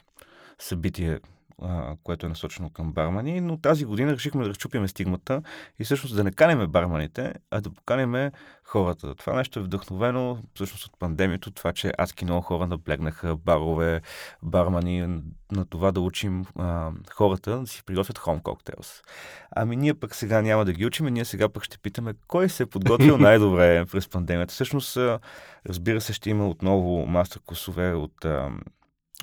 събитие 0.58 1.18
а, 1.62 1.96
което 2.02 2.26
е 2.26 2.28
насочено 2.28 2.70
към 2.70 2.92
бармани, 2.92 3.40
но 3.40 3.56
тази 3.56 3.84
година 3.84 4.12
решихме 4.12 4.42
да 4.44 4.50
разчупиме 4.50 4.88
стигмата 4.88 5.42
и 5.78 5.84
всъщност 5.84 6.16
да 6.16 6.24
не 6.24 6.32
канеме 6.32 6.66
барманите, 6.66 7.34
а 7.50 7.60
да 7.60 7.70
поканеме 7.70 8.32
хората. 8.64 9.14
Това 9.14 9.36
нещо 9.36 9.58
е 9.58 9.62
вдъхновено 9.62 10.38
всъщност 10.54 10.84
от 10.84 10.98
пандемията, 10.98 11.50
това, 11.50 11.72
че 11.72 11.92
адски 11.98 12.24
много 12.24 12.40
хора 12.40 12.66
наблегнаха 12.66 13.36
барове, 13.36 14.00
бармани, 14.42 15.20
на 15.52 15.64
това 15.64 15.92
да 15.92 16.00
учим 16.00 16.44
а, 16.58 16.90
хората 17.12 17.60
да 17.60 17.66
си 17.66 17.82
приготвят 17.86 18.18
home 18.18 18.42
cocktails. 18.42 19.04
Ами 19.56 19.76
ние 19.76 19.94
пък 19.94 20.14
сега 20.14 20.42
няма 20.42 20.64
да 20.64 20.72
ги 20.72 20.86
учим, 20.86 21.06
ние 21.06 21.24
сега 21.24 21.48
пък 21.48 21.64
ще 21.64 21.78
питаме 21.78 22.14
кой 22.26 22.48
се 22.48 22.62
е 22.62 22.66
подготвил 22.66 23.18
най-добре 23.18 23.86
през 23.86 24.08
пандемията. 24.08 24.54
Всъщност, 24.54 24.98
разбира 25.66 26.00
се, 26.00 26.12
ще 26.12 26.30
има 26.30 26.48
отново 26.48 27.06
мастер 27.06 27.40
косове 27.46 27.94
от 27.94 28.24
а, 28.24 28.50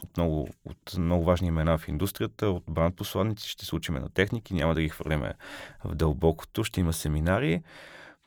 от 0.04 0.18
много, 0.18 0.48
от 0.66 0.98
много 0.98 1.26
важни 1.26 1.48
имена 1.48 1.78
в 1.78 1.88
индустрията, 1.88 2.48
от 2.48 2.64
бранд 2.70 2.96
посланници, 2.96 3.50
ще 3.50 3.66
се 3.66 3.76
учиме 3.76 4.00
на 4.00 4.10
техники, 4.10 4.54
няма 4.54 4.76
да 4.76 4.82
ги 4.82 4.90
хвърляме 4.90 5.34
в 5.84 5.96
дълбокото, 5.96 6.64
ще 6.64 6.80
има 6.80 6.94
семинари. 6.94 7.64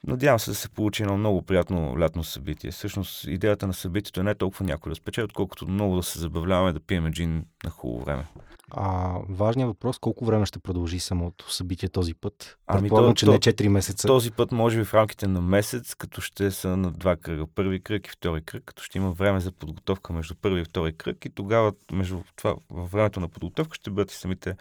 Надявам 0.06 0.38
се 0.38 0.50
да 0.50 0.54
се 0.54 0.68
получи 0.68 1.02
едно 1.02 1.18
много 1.18 1.42
приятно 1.42 2.00
лятно 2.00 2.24
събитие. 2.24 2.70
Всъщност 2.70 3.24
идеята 3.24 3.66
на 3.66 3.74
събитието 3.74 4.20
е 4.20 4.22
не 4.22 4.34
толкова 4.34 4.64
някой 4.66 4.90
да 4.90 4.96
спечели, 4.96 5.24
отколкото 5.24 5.68
много 5.68 5.96
да 5.96 6.02
се 6.02 6.18
забавляваме 6.18 6.72
да 6.72 6.80
пиеме 6.80 7.10
джин 7.10 7.44
на 7.64 7.70
хубаво 7.70 8.04
време. 8.04 8.24
А 8.70 9.18
важният 9.28 9.68
въпрос, 9.68 9.98
колко 9.98 10.24
време 10.24 10.46
ще 10.46 10.58
продължи 10.58 11.00
самото 11.00 11.52
събитие 11.52 11.88
този 11.88 12.14
път? 12.14 12.58
Ами 12.66 12.80
Предполагам, 12.80 13.10
то, 13.10 13.14
че 13.14 13.26
то, 13.26 13.32
не 13.32 13.38
4 13.38 13.68
месеца. 13.68 14.08
Този 14.08 14.30
път 14.30 14.52
може 14.52 14.78
би 14.78 14.84
в 14.84 14.94
рамките 14.94 15.28
на 15.28 15.40
месец, 15.40 15.94
като 15.94 16.20
ще 16.20 16.50
са 16.50 16.76
на 16.76 16.90
два 16.90 17.16
кръга. 17.16 17.46
Първи 17.54 17.80
кръг 17.80 18.06
и 18.06 18.10
втори 18.10 18.42
кръг, 18.42 18.62
като 18.64 18.82
ще 18.82 18.98
има 18.98 19.10
време 19.10 19.40
за 19.40 19.52
подготовка 19.52 20.12
между 20.12 20.34
първи 20.34 20.60
и 20.60 20.64
втори 20.64 20.92
кръг 20.92 21.24
и 21.24 21.30
тогава 21.30 21.72
между 21.92 22.18
това, 22.36 22.54
във 22.70 22.90
времето 22.90 23.20
на 23.20 23.28
подготовка 23.28 23.74
ще 23.74 23.90
бъдат 23.90 24.12
и 24.12 24.16
самите 24.16 24.56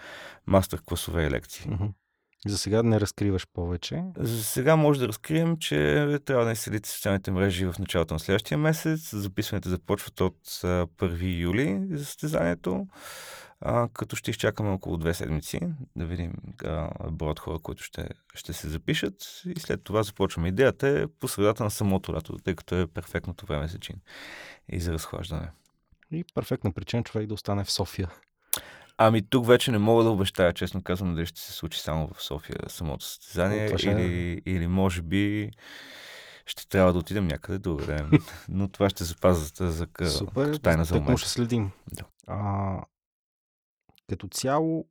мастер 0.48 0.82
класове 0.86 1.26
и 1.26 1.32
лекции. 1.32 1.66
Uh-huh. 1.72 1.92
За 2.48 2.58
сега 2.58 2.84
не 2.84 3.00
разкриваш 3.00 3.48
повече. 3.54 4.04
За 4.18 4.44
сега 4.44 4.76
може 4.76 5.00
да 5.00 5.08
разкрием, 5.08 5.58
че 5.58 6.20
трябва 6.26 6.46
да 6.46 6.56
следите 6.56 6.90
социалните 6.90 7.32
мрежи 7.32 7.66
в 7.66 7.76
началото 7.80 8.14
на 8.14 8.20
следващия 8.20 8.58
месец. 8.58 9.16
Записването 9.16 9.70
започват 9.70 10.22
от 10.22 10.48
1 10.48 11.40
юли 11.40 11.88
за 11.92 12.06
състезанието 12.06 12.88
а, 13.62 13.90
като 13.94 14.16
ще 14.16 14.32
изчакаме 14.32 14.70
около 14.70 14.98
две 14.98 15.14
седмици 15.14 15.60
да 15.96 16.06
видим 16.06 16.34
броят 17.12 17.40
хора, 17.40 17.60
които 17.60 17.84
ще, 17.84 18.10
ще 18.36 18.54
се 18.54 18.70
запишат 18.70 19.42
и 19.46 19.60
след 19.60 19.84
това 19.84 20.04
започваме. 20.04 20.48
Идеята 20.48 20.88
е 20.88 21.08
по 21.08 21.28
средата 21.28 21.64
на 21.64 21.72
самото 21.72 22.14
лято, 22.14 22.38
тъй 22.38 22.56
като 22.56 22.76
е 22.76 22.88
перфектното 22.88 23.46
време 23.46 23.68
за 23.68 23.80
чин 23.80 23.96
и 24.70 24.80
за 24.80 24.94
разхлаждане. 24.94 25.52
И 26.12 26.26
перфектна 26.36 26.72
причина 26.72 27.04
човек 27.04 27.28
да 27.28 27.34
остане 27.34 27.64
в 27.64 27.72
София. 27.72 28.10
Ами 28.98 29.22
тук 29.22 29.48
вече 29.48 29.72
не 29.72 29.78
мога 29.78 30.04
да 30.04 30.10
обещая, 30.10 30.54
честно 30.54 30.84
казвам, 30.84 31.16
дали 31.16 31.26
ще 31.26 31.42
се 31.42 31.52
случи 31.52 31.80
само 31.80 32.08
в 32.14 32.24
София 32.24 32.58
самото 32.68 33.06
състезание 33.06 33.66
или, 33.66 34.42
е... 34.46 34.52
или 34.52 34.68
може 34.68 35.02
би 35.02 35.52
ще 36.46 36.68
трябва 36.68 36.94
да 36.94 37.00
отидем 37.00 37.28
някъде 37.28 37.58
другаде. 37.58 38.06
Но 38.50 38.68
това 38.68 38.90
ще 38.90 39.04
запазя 39.04 39.40
за, 39.56 39.72
за, 39.72 39.88
Супер, 40.10 40.46
като 40.46 40.60
тайна 40.60 40.86
за 40.86 40.96
момент. 40.96 41.20
ще 41.20 41.30
следим. 41.30 41.72
Да. 41.94 42.04
А, 42.28 42.82
като 44.10 44.28
цяло, 44.28 44.88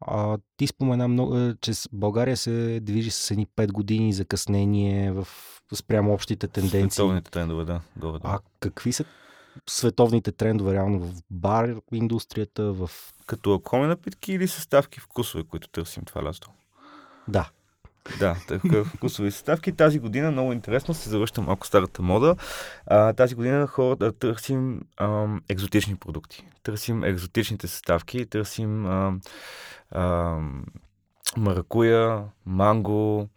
а, 0.00 0.38
ти 0.56 0.66
спомена, 0.66 1.08
много, 1.08 1.38
е, 1.38 1.54
че 1.60 1.72
България 1.92 2.36
се 2.36 2.80
движи 2.82 3.10
с 3.10 3.30
едни 3.30 3.46
5 3.46 3.72
години 3.72 4.12
закъснение 4.12 5.12
в, 5.12 5.28
спрямо 5.74 6.12
общите 6.12 6.48
тенденции. 6.48 6.90
Световните 6.90 7.30
трендове, 7.30 7.64
да. 7.64 7.80
Добре, 7.96 8.18
да. 8.18 8.28
А 8.28 8.38
какви 8.60 8.92
са 8.92 9.04
световните 9.70 10.32
трендове 10.32 10.72
реално 10.72 11.00
в 11.00 11.22
бар 11.30 11.74
индустрията, 11.92 12.72
в... 12.72 12.90
Като 13.26 13.52
алкохолни 13.52 13.86
напитки 13.86 14.32
или 14.32 14.48
съставки 14.48 15.00
вкусове, 15.00 15.44
които 15.44 15.68
търсим 15.68 16.04
това 16.04 16.24
лято? 16.24 16.50
Да. 17.28 17.50
Да, 18.18 18.36
такъв 18.48 18.86
вкусови 18.86 19.30
съставки. 19.30 19.72
Тази 19.72 19.98
година, 19.98 20.30
много 20.30 20.52
интересно, 20.52 20.94
се 20.94 21.10
завръща 21.10 21.42
малко 21.42 21.66
старата 21.66 22.02
мода. 22.02 22.36
А, 22.86 23.12
тази 23.12 23.34
година 23.34 23.66
хората 23.66 24.12
търсим 24.12 24.80
ам, 24.96 25.42
екзотични 25.48 25.96
продукти. 25.96 26.46
Търсим 26.62 27.04
екзотичните 27.04 27.66
съставки, 27.68 28.26
търсим 28.26 28.86
ам, 28.86 29.20
ам, 29.90 30.64
маракуя, 31.36 32.24
манго, 32.46 33.28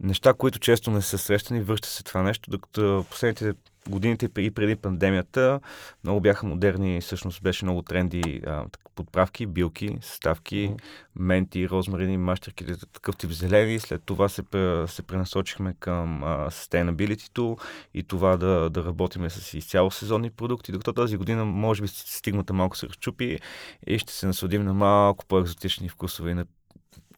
неща, 0.00 0.34
които 0.34 0.58
често 0.58 0.90
не 0.90 1.02
са 1.02 1.18
срещани. 1.18 1.60
Връща 1.60 1.88
се 1.88 2.02
това 2.02 2.22
нещо, 2.22 2.50
докато 2.50 3.04
последните 3.10 3.52
годините 3.88 4.28
и 4.38 4.50
преди 4.50 4.76
пандемията 4.76 5.60
много 6.04 6.20
бяха 6.20 6.46
модерни, 6.46 7.00
всъщност 7.00 7.42
беше 7.42 7.64
много 7.64 7.82
тренди 7.82 8.42
а, 8.46 8.64
подправки, 8.98 9.46
билки, 9.46 9.98
съставки, 10.00 10.70
mm-hmm. 10.70 10.80
менти, 11.14 11.68
розмарини, 11.68 12.16
мащерки, 12.16 12.64
такъв 12.92 13.16
тип 13.16 13.30
зелени. 13.30 13.78
След 13.78 14.02
това 14.04 14.28
се, 14.28 14.42
се 14.86 15.02
пренасочихме 15.02 15.74
към 15.80 16.24
а, 16.24 16.50
sustainability 16.50 17.58
и 17.94 18.02
това 18.02 18.36
да, 18.36 18.70
да 18.70 18.84
работиме 18.84 19.30
с 19.30 19.54
изцяло 19.54 19.90
сезонни 19.90 20.30
продукти, 20.30 20.72
докато 20.72 20.92
тази 20.92 21.16
година 21.16 21.44
може 21.44 21.82
би 21.82 21.88
стигмата 21.88 22.52
малко 22.52 22.76
се 22.76 22.88
разчупи 22.88 23.38
и 23.86 23.98
ще 23.98 24.12
се 24.12 24.26
насладим 24.26 24.64
на 24.64 24.74
малко 24.74 25.24
по-екзотични 25.26 25.88
вкусове 25.88 26.30
и 26.30 26.34
на 26.34 26.46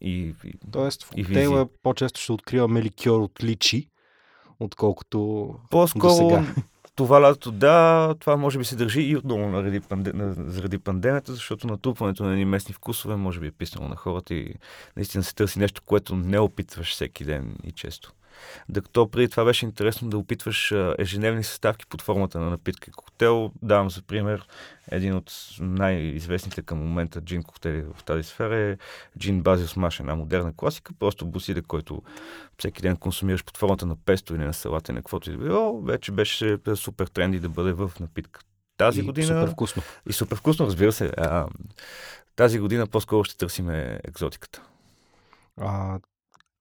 и, 0.01 0.35
и, 0.43 0.53
Тоест 0.71 1.03
в 1.03 1.09
коктейла 1.09 1.67
по-често 1.83 2.19
ще 2.19 2.31
откриваме 2.31 2.81
ликьор 2.81 3.21
от 3.21 3.43
личи, 3.43 3.89
отколкото 4.59 5.49
По-скоро, 5.69 6.43
Това 6.95 7.21
лято, 7.21 7.51
да, 7.51 8.15
това 8.19 8.37
може 8.37 8.57
би 8.57 8.65
се 8.65 8.75
държи 8.75 9.01
и 9.01 9.17
отново 9.17 9.51
заради, 9.51 9.79
панде... 9.79 10.11
заради 10.37 10.77
пандемията, 10.77 11.33
защото 11.33 11.67
натрупването 11.67 12.23
на 12.23 12.31
едни 12.31 12.45
местни 12.45 12.73
вкусове 12.73 13.15
може 13.15 13.39
би 13.39 13.47
е 13.47 13.51
писнало 13.51 13.89
на 13.89 13.95
хората 13.95 14.33
и 14.33 14.55
наистина 14.97 15.23
се 15.23 15.35
търси 15.35 15.59
нещо, 15.59 15.81
което 15.85 16.15
не 16.15 16.39
опитваш 16.39 16.91
всеки 16.91 17.25
ден 17.25 17.55
и 17.63 17.71
често. 17.71 18.13
Докато 18.69 19.07
преди 19.07 19.29
това 19.29 19.45
беше 19.45 19.65
интересно 19.65 20.09
да 20.09 20.17
опитваш 20.17 20.73
ежедневни 20.97 21.43
съставки 21.43 21.85
под 21.85 22.01
формата 22.01 22.39
на 22.39 22.49
напитка 22.49 22.89
и 22.89 22.93
коктейл. 22.93 23.51
Давам 23.61 23.89
за 23.89 24.01
пример 24.01 24.47
един 24.91 25.15
от 25.15 25.31
най-известните 25.59 26.61
към 26.61 26.77
момента 26.77 27.21
джин 27.21 27.43
коктейли 27.43 27.81
в 27.81 28.03
тази 28.03 28.23
сфера 28.23 28.57
е 28.57 28.77
джин 29.19 29.41
базил 29.41 29.67
смаш, 29.67 29.99
една 29.99 30.15
модерна 30.15 30.53
класика, 30.55 30.93
просто 30.99 31.25
бусиде, 31.25 31.61
който 31.61 32.01
всеки 32.57 32.81
ден 32.81 32.97
консумираш 32.97 33.43
под 33.43 33.57
формата 33.57 33.85
на 33.85 33.95
песто 34.05 34.35
или 34.35 34.43
на 34.43 34.53
салата, 34.53 34.93
на 34.93 34.99
каквото 34.99 35.29
и 35.29 35.33
да 35.33 35.43
било, 35.43 35.81
вече 35.81 36.11
беше 36.11 36.57
супер 36.75 37.07
тренди 37.07 37.39
да 37.39 37.49
бъде 37.49 37.73
в 37.73 37.91
напитка. 37.99 38.41
Тази 38.77 38.99
и 38.99 39.03
година... 39.03 39.27
Супер 39.27 39.51
вкусно. 39.51 39.83
И 40.09 40.13
супер 40.13 40.37
вкусно, 40.37 40.65
разбира 40.65 40.91
се. 40.91 41.11
А, 41.17 41.47
тази 42.35 42.59
година 42.59 42.87
по-скоро 42.87 43.23
ще 43.23 43.37
търсиме 43.37 43.99
екзотиката. 44.03 44.61
А, 45.61 45.99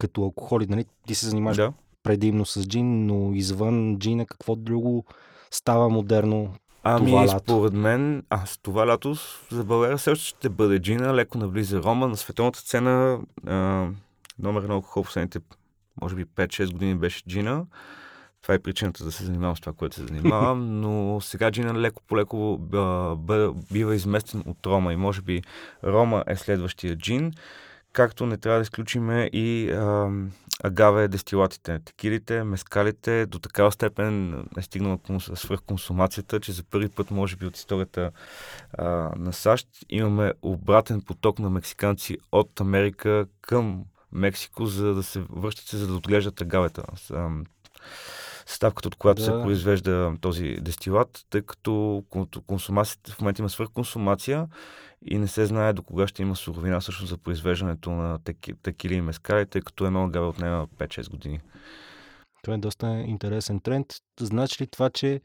като 0.01 0.23
алкохоли, 0.23 0.67
нали? 0.67 0.85
Ти 1.07 1.15
се 1.15 1.27
занимаваш 1.29 1.57
Да. 1.57 1.73
предимно 2.03 2.47
с 2.47 2.67
джин, 2.67 3.07
но 3.07 3.35
извън 3.35 3.99
джина 3.99 4.27
какво 4.27 4.57
друго 4.57 5.05
става 5.51 5.89
модерно? 5.89 6.55
Ами, 6.83 7.07
това 7.07 7.27
лято? 7.27 7.39
според 7.39 7.73
мен, 7.73 8.23
а, 8.31 8.47
с 8.47 8.59
това 8.59 8.87
лято 8.87 9.15
за 9.51 9.65
България 9.65 9.99
също 9.99 10.27
ще 10.27 10.49
бъде 10.49 10.79
джина, 10.79 11.15
леко 11.15 11.39
навлиза 11.39 11.83
Рома. 11.83 12.09
На 12.09 12.17
световната 12.17 12.59
сцена 12.59 13.21
а, 13.47 13.87
номер 14.39 14.63
на 14.63 14.75
алкохол 14.75 15.03
последните, 15.03 15.39
може 16.01 16.15
би 16.15 16.25
5-6 16.25 16.73
години 16.73 16.95
беше 16.95 17.23
джина. 17.29 17.67
Това 18.43 18.55
е 18.55 18.59
причината 18.59 19.05
да 19.05 19.13
се 19.13 19.25
занимавам 19.25 19.57
с 19.57 19.61
това, 19.61 19.73
което 19.73 19.97
се 19.97 20.07
занимавам, 20.07 20.81
но 20.81 21.21
сега 21.21 21.51
джина 21.51 21.75
леко 21.75 22.03
по 22.09 22.17
леко 22.17 22.59
бива 23.73 23.95
изместен 23.95 24.43
от 24.47 24.67
Рома 24.67 24.93
и 24.93 24.97
може 24.97 25.23
би 25.23 25.43
Рома 25.85 26.25
е 26.27 26.37
следващия 26.37 26.97
джин, 26.97 27.33
както 27.93 28.27
не 28.27 28.37
трябва 28.37 28.59
да 28.59 28.63
изключиме 28.63 29.31
и 29.33 29.71
а, 29.71 30.11
агаве 30.65 31.09
дестилатите, 31.09 31.79
текилите, 31.85 32.45
мескалите, 32.45 33.27
до 33.27 33.39
такава 33.39 33.73
степен 33.73 34.45
е 34.59 34.63
стигнала 34.63 34.99
конс- 34.99 35.35
свръхконсумацията, 35.35 36.41
че 36.41 36.53
за 36.53 36.63
първи 36.65 36.89
път, 36.89 37.11
може 37.11 37.37
би 37.37 37.47
от 37.47 37.57
историята 37.57 38.11
а, 38.79 38.85
на 39.17 39.33
САЩ, 39.33 39.69
имаме 39.89 40.33
обратен 40.43 41.03
поток 41.03 41.39
на 41.39 41.51
мексиканци 41.51 42.19
от 42.33 42.61
Америка 42.61 43.27
към 43.41 43.85
Мексико, 44.13 44.67
за 44.67 44.95
да 44.95 45.03
се 45.03 45.21
връщат 45.31 45.67
се, 45.67 45.77
за 45.77 45.87
да 45.87 45.95
отглеждат 45.95 46.41
агавета. 46.41 46.83
С, 48.51 48.53
ам, 48.53 48.55
Съставката, 48.55 48.89
от 48.89 48.97
която 48.97 49.19
Да. 49.19 49.25
се 49.25 49.33
произвежда 49.33 50.13
този 50.21 50.57
дестилат, 50.61 51.25
тъй 51.31 51.43
като 51.43 51.71
кон- 52.11 52.43
консумацията 52.43 53.13
в 53.13 53.21
момента 53.21 53.43
има 53.43 53.49
свръхконсумация 53.49 54.49
и 55.03 55.19
не 55.19 55.29
се 55.29 55.47
знае 55.47 55.73
до 55.73 55.83
кога 55.83 56.07
ще 56.07 56.23
има 56.23 56.37
суровина 56.37 56.81
всъщност 56.81 57.11
за 57.11 57.19
произвеждането 57.19 57.91
на 57.91 58.19
теки, 58.19 58.53
текили 58.55 58.95
и 58.95 59.01
мескали, 59.01 59.47
тъй 59.47 59.61
като 59.61 59.87
едно 59.87 60.05
агаве 60.05 60.27
отнема 60.27 60.67
5-6 60.69 61.11
години. 61.11 61.41
Това 62.43 62.55
е 62.55 62.59
доста 62.59 62.87
интересен 62.89 63.61
тренд. 63.61 63.87
Значи 64.21 64.63
ли 64.63 64.67
това, 64.67 64.91
че 64.91 65.21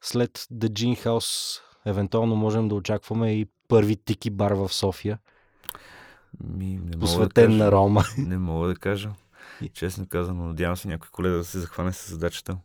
след 0.00 0.30
The 0.32 0.68
Gin 0.68 1.04
House 1.06 1.60
евентуално 1.86 2.36
можем 2.36 2.68
да 2.68 2.74
очакваме 2.74 3.32
и 3.32 3.46
първи 3.68 3.96
тики 3.96 4.30
бар 4.30 4.52
в 4.52 4.68
София, 4.68 5.18
Ми, 6.44 6.66
не 6.66 6.78
мога 6.78 6.86
да 6.86 6.98
посветен 6.98 7.46
кажа. 7.46 7.58
на 7.58 7.72
Рома? 7.72 8.02
Не 8.18 8.38
мога 8.38 8.68
да 8.68 8.74
кажа. 8.76 9.10
Честно 9.72 10.06
казано, 10.06 10.46
надявам 10.46 10.76
се 10.76 10.88
някой 10.88 11.08
колега 11.12 11.36
да 11.36 11.44
се 11.44 11.58
захване 11.58 11.92
с 11.92 12.10
задачата. 12.10 12.56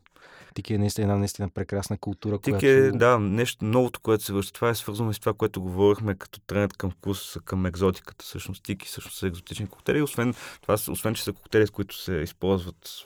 Тики 0.53 0.73
е 0.73 0.77
наистина 0.77 1.03
една 1.03 1.17
наистина 1.17 1.49
прекрасна 1.49 1.97
култура, 1.97 2.39
Тик 2.39 2.51
която... 2.51 2.65
е, 2.65 2.91
да, 2.91 3.19
нещо 3.19 3.65
новото, 3.65 3.99
което 3.99 4.23
се 4.23 4.33
върши. 4.33 4.53
Това 4.53 4.69
е 4.69 4.75
свързано 4.75 5.13
с 5.13 5.19
това, 5.19 5.33
което 5.33 5.61
говорихме 5.61 6.15
като 6.15 6.39
тренд 6.39 6.77
към 6.77 6.91
вкус, 6.91 7.37
към 7.45 7.65
екзотиката. 7.65 8.25
Всъщност 8.25 8.63
тики 8.63 8.87
всъщност 8.87 9.17
са 9.17 9.27
екзотични 9.27 9.67
коктейли. 9.67 10.01
Освен, 10.01 10.33
това, 10.61 10.77
освен 10.89 11.13
че 11.13 11.23
са 11.23 11.33
коктейли, 11.33 11.67
с 11.67 11.71
които 11.71 11.97
се 11.97 12.13
използват 12.13 13.03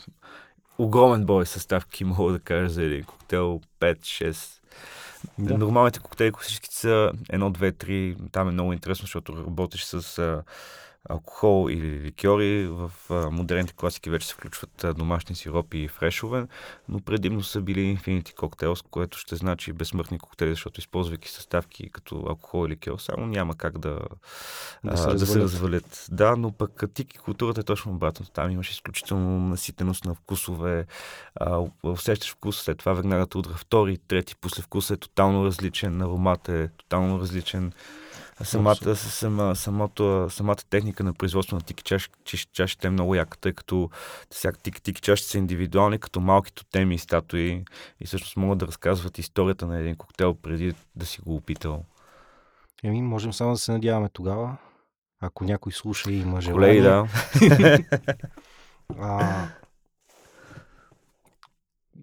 огромен 0.78 1.26
брой 1.26 1.46
съставки, 1.46 2.04
мога 2.06 2.32
да 2.32 2.40
кажа 2.40 2.70
за 2.70 2.84
един 2.84 3.04
коктейл 3.04 3.62
5-6. 3.80 4.60
Да. 5.38 5.58
Нормалните 5.58 6.00
коктейли 6.00 6.34
всички 6.42 6.70
са 6.72 7.12
1, 7.14 7.14
2, 7.58 7.72
3. 7.72 8.32
Там 8.32 8.48
е 8.48 8.52
много 8.52 8.74
интересно, 8.74 9.04
защото 9.04 9.46
работиш 9.46 9.84
с 9.84 10.44
алкохол 11.10 11.70
или 11.70 12.02
ликьори. 12.02 12.68
В 12.68 12.92
модерните 13.32 13.74
класики 13.74 14.10
вече 14.10 14.28
се 14.28 14.34
включват 14.34 14.86
домашни 14.98 15.36
сиропи 15.36 15.78
и 15.78 15.88
фрешове, 15.88 16.48
но 16.90 17.00
предимно 17.00 17.44
са 17.44 17.62
били 17.62 17.98
Infinity 17.98 18.34
Cocktails, 18.34 18.86
което 18.92 19.18
ще 19.18 19.36
значи 19.36 19.74
безсмъртни 19.74 20.20
коктейли, 20.20 20.52
защото 20.52 20.80
използвайки 20.80 21.30
съставки 21.30 21.90
като 21.90 22.16
алкохол 22.16 22.66
и 22.66 22.70
ликьор, 22.70 22.98
само 22.98 23.26
няма 23.26 23.56
как 23.56 23.78
да, 23.78 24.00
Да 24.84 24.98
се 24.98 25.10
а, 25.10 25.14
да 25.14 25.26
се 25.26 25.40
развалят. 25.40 25.44
развалят. 25.44 26.08
Да, 26.12 26.36
но 26.36 26.52
пък 26.52 26.84
тики 26.94 27.18
културата 27.18 27.62
е 27.62 27.64
точно 27.64 27.92
обратно. 27.92 28.26
Там 28.34 28.52
имаш 28.52 28.72
изключително 28.72 29.40
наситеност 29.40 30.06
на 30.06 30.16
вкусове, 30.16 30.86
а, 31.36 31.60
усещаш 31.84 32.32
вкус, 32.32 32.62
след 32.62 32.78
това 32.78 32.94
веднага 32.94 33.28
те 33.28 33.40
втори, 33.56 33.98
трети, 33.98 34.36
после 34.36 34.62
вкуса 34.62 34.94
е 34.94 34.98
тотално 34.98 35.46
различен, 35.46 36.02
аромат 36.02 36.50
е 36.50 36.70
тотално 36.78 37.20
различен. 37.20 37.74
Самата, 38.42 38.96
сама, 38.96 39.56
самото, 39.56 40.28
самата 40.30 40.56
техника 40.70 41.04
на 41.04 41.14
производство 41.14 41.56
на 41.56 41.62
тики 41.62 41.84
чаш, 41.84 42.10
чаш, 42.24 42.48
чашите 42.54 42.88
е 42.88 42.92
много 42.92 43.16
яка, 43.16 43.38
тъй 43.38 43.54
като 43.54 43.90
всяка 44.30 44.58
тики, 44.58 44.82
тики 44.82 45.02
чашите 45.02 45.30
са 45.30 45.38
индивидуални, 45.38 46.00
като 46.00 46.20
малки 46.20 46.54
тотеми 46.54 46.96
и 46.96 46.98
статуи 46.98 47.64
и 48.00 48.06
всъщност 48.06 48.38
могат 48.38 48.58
да 48.58 48.68
разказват 48.68 49.18
историята 49.18 49.68
на 49.68 49.80
един 49.80 49.96
коктейл 49.96 50.34
преди 50.34 50.74
да 50.96 51.06
си 51.06 51.22
го 51.22 51.36
опитал. 51.36 51.84
Еми, 52.84 53.02
можем 53.02 53.34
само 53.34 53.52
да 53.52 53.58
се 53.58 53.72
надяваме 53.72 54.10
тогава, 54.10 54.58
ако 55.20 55.44
някой 55.44 55.72
слуша 55.72 56.12
и 56.12 56.20
има 56.20 56.42
желание. 56.42 56.54
Колеги, 56.54 56.82
да. 56.82 57.08
А, 59.00 59.48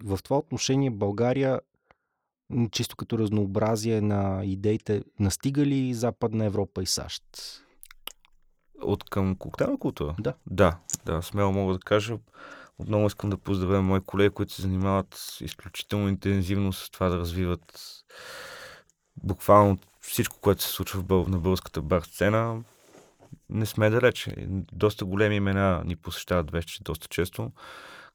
в 0.03 0.19
това 0.23 0.37
отношение 0.37 0.89
България, 0.89 1.59
чисто 2.71 2.95
като 2.95 3.17
разнообразие 3.17 4.01
на 4.01 4.41
идеите, 4.45 5.03
настига 5.19 5.65
ли 5.65 5.93
Западна 5.93 6.45
Европа 6.45 6.83
и 6.83 6.85
САЩ? 6.85 7.23
От 8.81 9.03
към 9.03 9.35
коктейлна 9.35 9.77
култура? 9.79 10.15
Да. 10.19 10.33
Да, 10.47 10.77
да, 11.05 11.21
смело 11.21 11.51
мога 11.51 11.73
да 11.73 11.79
кажа. 11.79 12.17
Отново 12.79 13.07
искам 13.07 13.29
да 13.29 13.37
поздравя 13.37 13.81
мои 13.81 13.99
колеги, 13.99 14.29
които 14.29 14.53
се 14.53 14.61
занимават 14.61 15.37
изключително 15.41 16.09
интензивно 16.09 16.73
с 16.73 16.89
това 16.89 17.09
да 17.09 17.17
развиват 17.17 17.81
буквално 19.23 19.77
всичко, 20.01 20.37
което 20.41 20.63
се 20.63 20.69
случва 20.69 20.99
в 20.99 21.03
бъл... 21.03 21.25
на 21.27 21.39
българската 21.39 21.81
бар 21.81 22.01
сцена. 22.01 22.63
Не 23.49 23.65
сме 23.65 23.89
далече. 23.89 24.35
Доста 24.73 25.05
големи 25.05 25.35
имена 25.35 25.83
ни 25.85 25.95
посещават 25.95 26.51
вече 26.51 26.83
доста 26.83 27.07
често. 27.07 27.51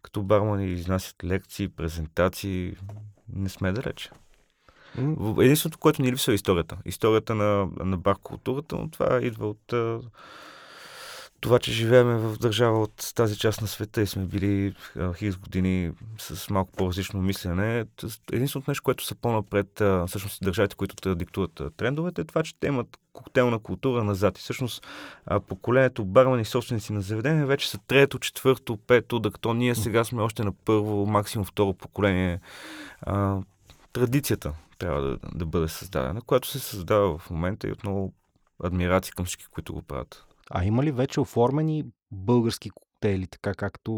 Като 0.03 0.23
бармани 0.23 0.73
изнасят 0.73 1.25
лекции, 1.25 1.69
презентации. 1.69 2.77
Не 3.33 3.49
сме 3.49 3.73
далече. 3.73 4.11
Единственото, 5.41 5.79
което 5.79 6.03
ни 6.03 6.13
липсва 6.13 6.33
е 6.33 6.35
историята. 6.35 6.77
Историята 6.85 7.35
на, 7.35 7.69
на 7.85 7.97
бар 7.97 8.17
културата, 8.23 8.77
но 8.77 8.91
това 8.91 9.21
идва 9.23 9.49
от 9.49 9.75
това, 11.41 11.59
че 11.59 11.73
живеем 11.73 12.07
в 12.07 12.39
държава 12.39 12.83
от 12.83 13.13
тази 13.15 13.39
част 13.39 13.61
на 13.61 13.67
света 13.67 14.03
и 14.03 14.07
сме 14.07 14.25
били 14.25 14.75
хиляди 15.17 15.37
години 15.37 15.93
с 16.19 16.51
малко 16.51 16.73
по-различно 16.73 17.23
мислене. 17.23 17.85
Единственото 18.33 18.71
нещо, 18.71 18.83
което 18.83 19.05
са 19.05 19.15
по-напред, 19.15 19.83
всъщност 20.07 20.45
държавите, 20.45 20.77
които 20.77 21.15
диктуват 21.15 21.63
трендовете, 21.77 22.21
е 22.21 22.25
това, 22.25 22.43
че 22.43 22.55
те 22.61 22.67
имат 22.67 22.99
коктейлна 23.13 23.59
култура 23.59 24.05
назад. 24.05 24.39
И 24.39 24.41
всъщност 24.41 24.87
поколението 25.49 26.05
бармани 26.05 26.43
и 26.43 26.45
собственици 26.45 26.93
на 26.93 27.01
заведения 27.01 27.47
вече 27.47 27.71
са 27.71 27.79
трето, 27.79 28.19
четвърто, 28.19 28.77
пето, 28.77 29.19
докато 29.19 29.55
ние 29.55 29.75
сега 29.75 30.05
сме 30.05 30.23
още 30.23 30.45
на 30.45 30.53
първо, 30.53 31.07
максимум 31.07 31.45
второ 31.45 31.75
поколение. 31.75 32.41
Традицията 33.93 34.53
трябва 34.79 35.03
да, 35.03 35.19
да 35.35 35.47
бъде 35.47 35.69
създадена, 35.69 36.23
която 36.23 36.49
се 36.49 36.59
създава 36.59 37.19
в 37.19 37.31
момента 37.31 37.69
и 37.69 37.73
отново 37.73 38.13
адмирации 38.65 39.13
към 39.13 39.25
всички, 39.25 39.47
които 39.51 39.75
го 39.75 39.83
правят. 39.83 40.27
А 40.51 40.65
има 40.65 40.83
ли 40.83 40.93
вече 40.93 41.21
оформени 41.21 41.85
български 42.11 42.71
коктейли, 42.71 43.27
така 43.27 43.55
както 43.55 43.93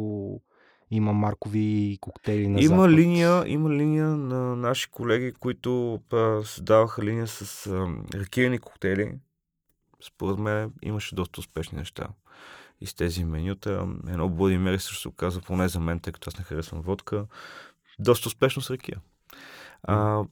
има 0.90 1.12
маркови 1.12 1.98
коктейли 2.00 2.48
на 2.48 2.60
Има 2.60 2.82
Запад? 2.82 2.90
линия, 2.90 3.44
има 3.46 3.70
линия 3.70 4.06
на 4.06 4.56
наши 4.56 4.90
колеги, 4.90 5.32
които 5.32 6.00
а, 6.12 6.44
създаваха 6.44 7.02
линия 7.02 7.26
с 7.26 7.66
а, 7.66 7.86
ракирани 8.14 8.58
коктейли. 8.58 9.18
Според 10.06 10.38
мен 10.38 10.72
имаше 10.82 11.14
доста 11.14 11.40
успешни 11.40 11.78
неща 11.78 12.08
и 12.80 12.86
с 12.86 12.94
тези 12.94 13.24
менюта. 13.24 13.70
Едно 14.08 14.28
Bloody 14.28 14.58
Mary 14.58 14.76
също 14.76 15.00
се 15.00 15.08
оказа, 15.08 15.40
поне 15.40 15.68
за 15.68 15.80
мен, 15.80 16.00
тъй 16.00 16.12
като 16.12 16.30
аз 16.30 16.38
не 16.38 16.44
харесвам 16.44 16.80
водка, 16.80 17.26
доста 17.98 18.28
успешно 18.28 18.62
с 18.62 18.70
ракия. 18.70 19.00
А, 19.82 20.24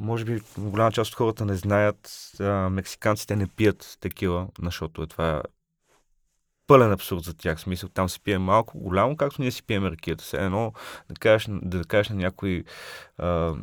може 0.00 0.24
би 0.24 0.40
голяма 0.58 0.92
част 0.92 1.10
от 1.10 1.16
хората 1.16 1.44
не 1.44 1.54
знаят, 1.54 2.30
а, 2.40 2.44
мексиканците 2.70 3.36
не 3.36 3.46
пият 3.46 3.98
текила, 4.00 4.48
защото 4.62 5.02
е 5.02 5.06
това 5.06 5.42
пълен 6.66 6.92
абсурд 6.92 7.24
за 7.24 7.34
тях. 7.34 7.60
Смисъл, 7.60 7.88
там 7.88 8.08
се 8.08 8.20
пие 8.20 8.38
малко, 8.38 8.78
голямо, 8.78 9.16
както 9.16 9.42
ние 9.42 9.50
си 9.50 9.62
пием 9.62 9.86
ракията. 9.86 10.24
Все 10.24 10.36
едно 10.36 10.72
да 11.08 11.14
кажеш, 11.14 11.48
да, 11.50 11.84
кажеш 11.84 12.08
на 12.08 12.16
някой 12.16 12.64
а, 13.18 13.54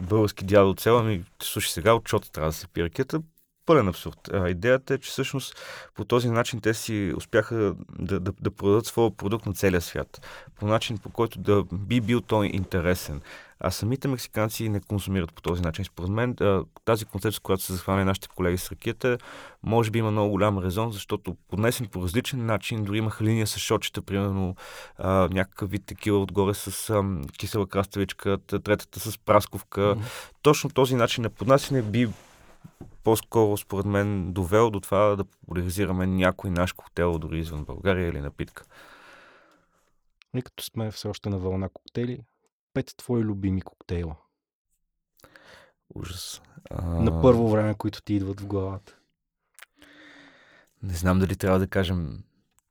български 0.00 0.44
дядо 0.44 0.70
от 0.70 0.80
села, 0.80 1.02
ми, 1.02 1.24
слушай 1.42 1.70
сега, 1.70 1.94
отчота 1.94 2.32
трябва 2.32 2.50
да 2.50 2.56
се 2.56 2.68
пие 2.68 2.84
ракията 2.84 3.20
пълен 3.66 3.88
абсурд. 3.88 4.28
А, 4.32 4.48
идеята 4.48 4.94
е, 4.94 4.98
че 4.98 5.10
всъщност 5.10 5.56
по 5.94 6.04
този 6.04 6.30
начин 6.30 6.60
те 6.60 6.74
си 6.74 7.12
успяха 7.16 7.74
да, 7.98 8.20
да, 8.20 8.32
да 8.40 8.50
продадат 8.50 8.86
своя 8.86 9.16
продукт 9.16 9.46
на 9.46 9.54
целия 9.54 9.80
свят. 9.80 10.26
По 10.54 10.66
начин, 10.66 10.98
по 10.98 11.10
който 11.10 11.38
да 11.38 11.64
би 11.72 12.00
бил 12.00 12.20
той 12.20 12.46
интересен. 12.46 13.20
А 13.60 13.70
самите 13.70 14.08
мексиканци 14.08 14.68
не 14.68 14.80
консумират 14.80 15.34
по 15.34 15.42
този 15.42 15.62
начин. 15.62 15.84
Според 15.84 16.10
мен 16.10 16.36
тази 16.84 17.04
концепция, 17.04 17.40
която 17.40 17.62
са 17.62 17.72
захванали 17.72 18.04
нашите 18.04 18.28
колеги 18.28 18.58
с 18.58 18.72
ракета, 18.72 19.18
може 19.62 19.90
би 19.90 19.98
има 19.98 20.10
много 20.10 20.30
голям 20.30 20.58
резон, 20.58 20.92
защото 20.92 21.36
поднесен 21.48 21.86
по 21.86 22.02
различен 22.02 22.46
начин, 22.46 22.84
дори 22.84 22.98
имаха 22.98 23.24
линия 23.24 23.46
с 23.46 23.58
шочета, 23.58 24.02
примерно 24.02 24.56
а, 24.98 25.28
някакъв 25.32 25.70
вид 25.70 25.82
такива 25.86 26.18
отгоре 26.18 26.54
с 26.54 26.90
а, 26.90 27.04
кисела 27.38 27.66
краставичка, 27.66 28.38
третата 28.38 29.00
с 29.00 29.18
прасковка. 29.18 29.80
Mm-hmm. 29.80 30.32
Точно 30.42 30.70
този 30.70 30.94
начин 30.94 31.22
на 31.22 31.30
поднасяне 31.30 31.82
би 31.82 32.08
по-скоро, 33.04 33.56
според 33.56 33.86
мен, 33.86 34.32
довел 34.32 34.70
до 34.70 34.80
това 34.80 35.16
да 35.16 35.24
популяризираме 35.24 36.06
някой 36.06 36.50
наш 36.50 36.72
коктейл, 36.72 37.18
дори 37.18 37.38
извън 37.38 37.64
България 37.64 38.08
или 38.08 38.20
напитка. 38.20 38.64
И 40.36 40.42
като 40.42 40.64
сме 40.64 40.90
все 40.90 41.08
още 41.08 41.28
на 41.28 41.38
вълна 41.38 41.68
коктейли, 41.68 42.20
пет 42.78 42.94
твои 42.96 43.22
любими 43.22 43.62
коктейла. 43.62 44.16
Ужас. 45.94 46.42
А... 46.70 46.82
На 46.82 47.22
първо 47.22 47.50
време, 47.50 47.74
които 47.74 48.02
ти 48.02 48.14
идват 48.14 48.40
в 48.40 48.46
главата. 48.46 48.96
Не 50.82 50.94
знам 50.94 51.18
дали 51.18 51.36
трябва 51.36 51.58
да 51.58 51.66
кажем 51.66 52.18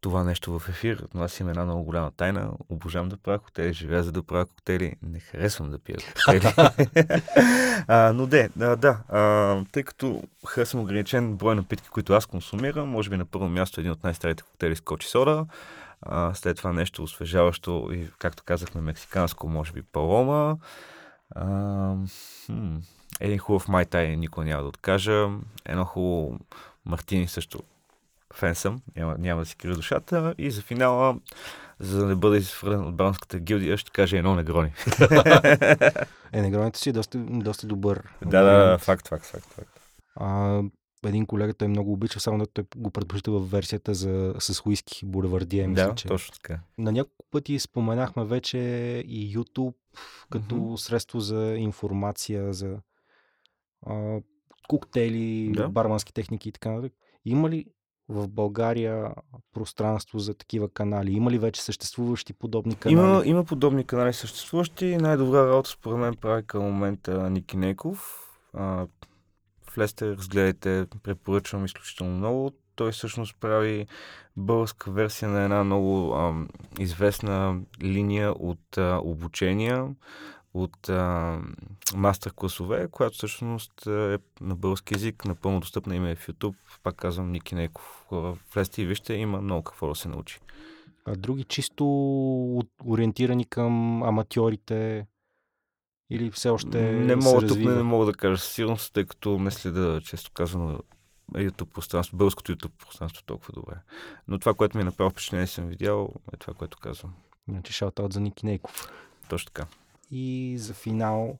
това 0.01 0.23
нещо 0.23 0.59
в 0.59 0.69
ефир, 0.69 1.07
но 1.13 1.23
аз 1.23 1.39
имам 1.39 1.49
една 1.49 1.65
много 1.65 1.83
голяма 1.83 2.11
тайна. 2.11 2.51
Обожавам 2.69 3.09
да 3.09 3.17
правя 3.17 3.39
коктейли, 3.39 3.73
живея 3.73 4.03
за 4.03 4.11
да 4.11 4.23
правя 4.23 4.45
коктейли. 4.45 4.95
Не 5.01 5.19
харесвам 5.19 5.71
да 5.71 5.79
пия 5.79 5.97
коктейли. 5.97 6.53
а, 7.87 8.13
но 8.13 8.27
де, 8.27 8.49
да, 8.55 8.75
да 8.75 8.99
а, 9.09 9.63
тъй 9.71 9.83
като 9.83 10.23
харесвам 10.45 10.83
ограничен 10.83 11.35
брой 11.35 11.55
напитки, 11.55 11.89
които 11.89 12.13
аз 12.13 12.25
консумирам, 12.25 12.89
може 12.89 13.09
би 13.09 13.17
на 13.17 13.25
първо 13.25 13.49
място 13.49 13.79
един 13.79 13.91
от 13.91 14.03
най-старите 14.03 14.43
коктейли 14.43 14.75
с 14.75 14.81
кочи 14.81 15.07
сода. 15.07 15.45
А, 16.01 16.33
след 16.33 16.57
това 16.57 16.73
нещо 16.73 17.03
освежаващо 17.03 17.89
и, 17.91 18.09
както 18.19 18.43
казахме, 18.43 18.81
мексиканско, 18.81 19.47
може 19.49 19.71
би 19.71 19.81
палома. 19.81 20.57
А, 21.35 21.45
хм, 22.45 22.75
един 23.19 23.37
хубав 23.37 23.67
майтай 23.67 24.15
никога 24.15 24.45
няма 24.45 24.61
да 24.61 24.69
откажа. 24.69 25.29
Едно 25.65 25.85
хубаво 25.85 26.39
мартини 26.85 27.27
също 27.27 27.59
фен 28.33 28.55
съм, 28.55 28.81
няма, 28.95 29.15
няма 29.19 29.41
да 29.41 29.45
си 29.45 29.55
крия 29.55 29.75
душата. 29.75 30.35
И 30.37 30.51
за 30.51 30.61
финала, 30.61 31.15
за 31.79 31.99
да 31.99 32.05
не 32.05 32.15
бъда 32.15 32.37
изфърлен 32.37 32.85
от 32.85 32.95
бранската 32.95 33.39
гилдия, 33.39 33.77
ще 33.77 33.91
кажа 33.91 34.17
едно 34.17 34.35
негрони. 34.35 34.71
е, 36.31 36.41
негроните 36.41 36.79
си 36.79 36.89
е 36.89 36.93
доста, 36.93 37.17
доста 37.17 37.67
добър. 37.67 38.03
Да, 38.25 38.43
да, 38.43 38.77
факт, 38.77 39.07
факт, 39.07 39.25
факт. 39.25 39.53
факт. 39.53 39.79
А, 40.15 40.61
един 41.05 41.25
колега 41.25 41.53
той 41.53 41.67
много 41.67 41.93
обича, 41.93 42.19
само 42.19 42.37
да 42.37 42.47
той 42.47 42.65
го 42.75 42.91
предпочита 42.91 43.31
в 43.31 43.51
версията 43.51 43.93
за, 43.93 44.35
с 44.39 44.65
уиски, 44.65 45.05
булевардия. 45.05 45.67
Мисля, 45.67 45.87
да, 45.87 45.95
че. 45.95 46.07
точно 46.07 46.33
така. 46.33 46.59
На 46.77 46.91
няколко 46.91 47.25
пъти 47.31 47.59
споменахме 47.59 48.25
вече 48.25 48.57
и 49.07 49.37
YouTube 49.37 49.73
като 50.29 50.55
mm-hmm. 50.55 50.75
средство 50.75 51.19
за 51.19 51.55
информация, 51.57 52.53
за 52.53 52.77
а, 53.85 54.19
коктейли, 54.67 55.51
да. 55.51 55.69
бармански 55.69 56.13
техники 56.13 56.49
и 56.49 56.51
така 56.51 56.71
нататък. 56.71 56.93
Има 57.25 57.49
ли 57.49 57.65
в 58.09 58.27
България 58.27 59.13
пространство 59.53 60.19
за 60.19 60.33
такива 60.33 60.69
канали? 60.69 61.11
Има 61.11 61.31
ли 61.31 61.37
вече 61.37 61.61
съществуващи 61.61 62.33
подобни 62.33 62.75
канали? 62.75 62.99
Има, 62.99 63.21
има 63.25 63.43
подобни 63.43 63.83
канали 63.83 64.13
съществуващи. 64.13 64.97
Най-добра 64.97 65.47
работа 65.47 65.69
според 65.69 65.97
мен 65.97 66.15
прави 66.15 66.43
към 66.43 66.63
момента 66.63 67.29
Ники 67.29 67.57
Неков. 67.57 68.23
А, 68.53 68.87
влезте, 69.77 70.05
разгледайте, 70.05 70.85
препоръчвам 71.03 71.65
изключително 71.65 72.17
много. 72.17 72.51
Той 72.75 72.91
всъщност 72.91 73.35
прави 73.39 73.87
българска 74.37 74.91
версия 74.91 75.29
на 75.29 75.43
една 75.43 75.63
много 75.63 76.13
а, 76.13 76.45
известна 76.79 77.61
линия 77.83 78.31
от 78.31 78.77
а, 78.77 78.99
обучения, 79.03 79.87
от 80.53 80.89
мастер 81.95 82.33
класове, 82.35 82.87
която 82.91 83.17
всъщност 83.17 83.87
е 83.87 84.17
на 84.41 84.55
български 84.55 84.93
язик, 84.93 85.25
напълно 85.25 85.59
достъпна 85.59 85.95
има 85.95 86.09
е 86.09 86.15
в 86.15 86.27
YouTube. 86.27 86.55
Пак 86.83 86.95
казвам 86.95 87.31
Ники 87.31 87.55
Неков. 87.55 88.05
Влезте 88.53 88.81
и 88.81 88.85
вижте, 88.85 89.13
има 89.13 89.41
много 89.41 89.63
какво 89.63 89.87
да 89.87 89.95
се 89.95 90.07
научи. 90.07 90.39
А 91.05 91.15
други 91.15 91.43
чисто 91.43 91.85
ориентирани 92.85 93.45
към 93.45 94.03
аматьорите 94.03 95.05
или 96.09 96.31
все 96.31 96.49
още 96.49 96.91
Не 96.91 97.15
мога, 97.15 97.47
тук 97.47 97.57
не, 97.57 97.75
не 97.75 97.83
мога 97.83 98.05
да 98.05 98.13
кажа 98.13 98.37
със 98.37 98.51
сигурност, 98.51 98.93
тъй 98.93 99.05
като 99.05 99.39
не 99.39 99.51
следа, 99.51 100.01
често 100.03 100.31
казано, 100.31 100.79
YouTube 101.33 101.73
пространство, 101.73 102.17
българското 102.17 102.55
YouTube 102.55 102.85
пространство 102.85 103.23
толкова 103.25 103.53
добре. 103.53 103.75
Но 104.27 104.39
това, 104.39 104.53
което 104.53 104.77
ми 104.77 104.81
е 104.81 104.85
направо 104.85 105.09
впечатление 105.09 105.47
съм 105.47 105.67
видял, 105.67 106.13
е 106.33 106.37
това, 106.37 106.53
което 106.53 106.77
казвам. 106.77 107.13
Значи 107.47 107.73
шаутаут 107.73 108.13
за 108.13 108.19
Ники 108.19 108.45
Нейков. 108.45 108.91
Точно 109.29 109.45
така. 109.45 109.67
И 110.11 110.55
за 110.57 110.73
финал 110.73 111.39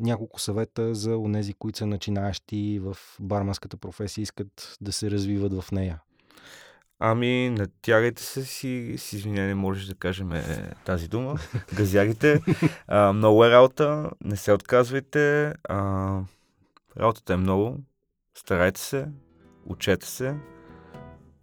няколко 0.00 0.40
съвета 0.40 0.94
за 0.94 1.16
онези, 1.16 1.54
които 1.54 1.78
са 1.78 1.86
начинаещи 1.86 2.78
в 2.82 2.96
барманската 3.20 3.76
професия, 3.76 4.22
искат 4.22 4.76
да 4.80 4.92
се 4.92 5.10
развиват 5.10 5.62
в 5.62 5.72
нея. 5.72 6.00
Ами, 7.04 7.50
натягайте 7.50 8.22
се 8.22 8.44
си, 8.44 8.94
с 8.98 9.12
извинение, 9.12 9.54
можеш 9.54 9.86
да 9.86 9.94
кажем 9.94 10.32
е, 10.32 10.74
тази 10.84 11.08
дума. 11.08 11.34
Газярите. 11.74 12.40
А, 12.88 13.12
много 13.12 13.44
е 13.44 13.50
работа, 13.50 14.10
не 14.24 14.36
се 14.36 14.52
отказвайте. 14.52 15.52
А, 15.68 16.18
работата 17.00 17.32
е 17.32 17.36
много. 17.36 17.78
Старайте 18.38 18.80
се, 18.80 19.06
учете 19.66 20.06
се, 20.06 20.34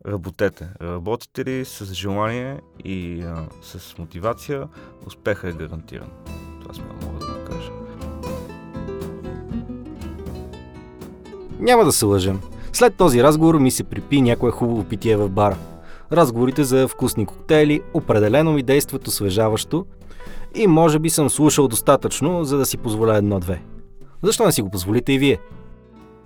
работете. 0.07 0.69
Работите 0.81 1.45
ли 1.45 1.65
с 1.65 1.93
желание 1.93 2.59
и 2.85 3.21
а, 3.21 3.47
с 3.61 3.97
мотивация, 3.97 4.67
успеха 5.05 5.49
е 5.49 5.53
гарантиран. 5.53 6.11
Това 6.61 6.73
сме 6.73 6.85
мога 6.85 7.25
да 7.25 7.45
кажа. 7.45 7.71
Няма 11.59 11.85
да 11.85 11.91
се 11.91 12.05
лъжем. 12.05 12.41
След 12.73 12.95
този 12.95 13.23
разговор 13.23 13.55
ми 13.55 13.71
се 13.71 13.83
припи 13.83 14.21
някое 14.21 14.51
хубаво 14.51 14.83
питие 14.83 15.17
в 15.17 15.29
бара. 15.29 15.57
Разговорите 16.11 16.63
за 16.63 16.87
вкусни 16.87 17.25
коктейли 17.25 17.81
определено 17.93 18.51
ми 18.51 18.63
действат 18.63 19.07
освежаващо 19.07 19.85
и 20.55 20.67
може 20.67 20.99
би 20.99 21.09
съм 21.09 21.29
слушал 21.29 21.67
достатъчно, 21.67 22.43
за 22.43 22.57
да 22.57 22.65
си 22.65 22.77
позволя 22.77 23.17
едно-две. 23.17 23.61
Защо 24.23 24.45
не 24.45 24.51
си 24.51 24.61
го 24.61 24.69
позволите 24.69 25.13
и 25.13 25.19
вие? 25.19 25.37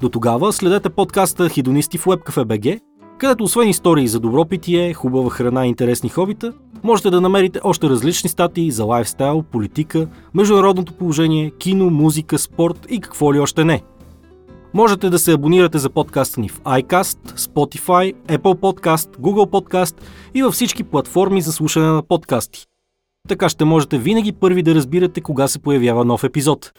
До 0.01 0.09
тогава 0.09 0.53
следете 0.53 0.89
подкаста 0.89 1.49
Хидонисти 1.49 1.97
в 1.97 2.05
WebCafe.bg, 2.05 2.79
където 3.17 3.43
освен 3.43 3.69
истории 3.69 4.07
за 4.07 4.19
добро 4.19 4.45
питие, 4.45 4.93
хубава 4.93 5.29
храна 5.29 5.65
и 5.65 5.69
интересни 5.69 6.09
хобита, 6.09 6.53
можете 6.83 7.09
да 7.09 7.21
намерите 7.21 7.59
още 7.63 7.89
различни 7.89 8.29
статии 8.29 8.71
за 8.71 8.85
лайфстайл, 8.85 9.43
политика, 9.51 10.07
международното 10.33 10.93
положение, 10.93 11.51
кино, 11.51 11.89
музика, 11.89 12.39
спорт 12.39 12.87
и 12.89 12.99
какво 12.99 13.33
ли 13.33 13.39
още 13.39 13.63
не– 13.63 13.83
Можете 14.73 15.09
да 15.09 15.19
се 15.19 15.31
абонирате 15.31 15.77
за 15.77 15.89
подкаста 15.89 16.41
ни 16.41 16.49
в 16.49 16.61
iCast, 16.61 17.17
Spotify, 17.37 18.15
Apple 18.15 18.59
Podcast, 18.59 19.17
Google 19.17 19.49
Podcast 19.49 19.95
и 20.33 20.43
във 20.43 20.53
всички 20.53 20.83
платформи 20.83 21.41
за 21.41 21.51
слушане 21.51 21.87
на 21.87 22.03
подкасти. 22.03 22.65
Така 23.27 23.49
ще 23.49 23.65
можете 23.65 23.97
винаги 23.97 24.31
първи 24.31 24.63
да 24.63 24.75
разбирате 24.75 25.21
кога 25.21 25.47
се 25.47 25.59
появява 25.59 26.05
нов 26.05 26.23
епизод. 26.23 26.71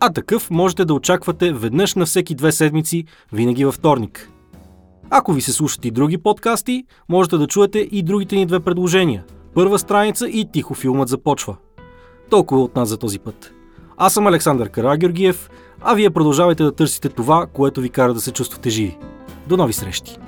А 0.00 0.12
такъв 0.12 0.50
можете 0.50 0.84
да 0.84 0.94
очаквате 0.94 1.52
веднъж 1.52 1.94
на 1.94 2.06
всеки 2.06 2.34
две 2.34 2.52
седмици, 2.52 3.04
винаги 3.32 3.64
във 3.64 3.74
вторник. 3.74 4.30
Ако 5.10 5.32
ви 5.32 5.40
се 5.40 5.52
слушат 5.52 5.84
и 5.84 5.90
други 5.90 6.18
подкасти, 6.18 6.84
можете 7.08 7.36
да 7.36 7.46
чуете 7.46 7.78
и 7.78 8.02
другите 8.02 8.36
ни 8.36 8.46
две 8.46 8.60
предложения. 8.60 9.24
Първа 9.54 9.78
страница 9.78 10.28
и 10.28 10.48
тихо 10.52 10.74
филмът 10.74 11.08
започва. 11.08 11.56
Толкова 12.30 12.62
от 12.62 12.76
нас 12.76 12.88
за 12.88 12.96
този 12.96 13.18
път. 13.18 13.52
Аз 13.96 14.14
съм 14.14 14.26
Александър 14.26 14.68
Карагеоргиев, 14.68 15.50
а 15.88 15.94
вие 15.94 16.10
продължавайте 16.10 16.62
да 16.62 16.72
търсите 16.72 17.08
това, 17.08 17.46
което 17.52 17.80
ви 17.80 17.90
кара 17.90 18.14
да 18.14 18.20
се 18.20 18.32
чувствате 18.32 18.70
живи. 18.70 18.98
До 19.46 19.56
нови 19.56 19.72
срещи! 19.72 20.18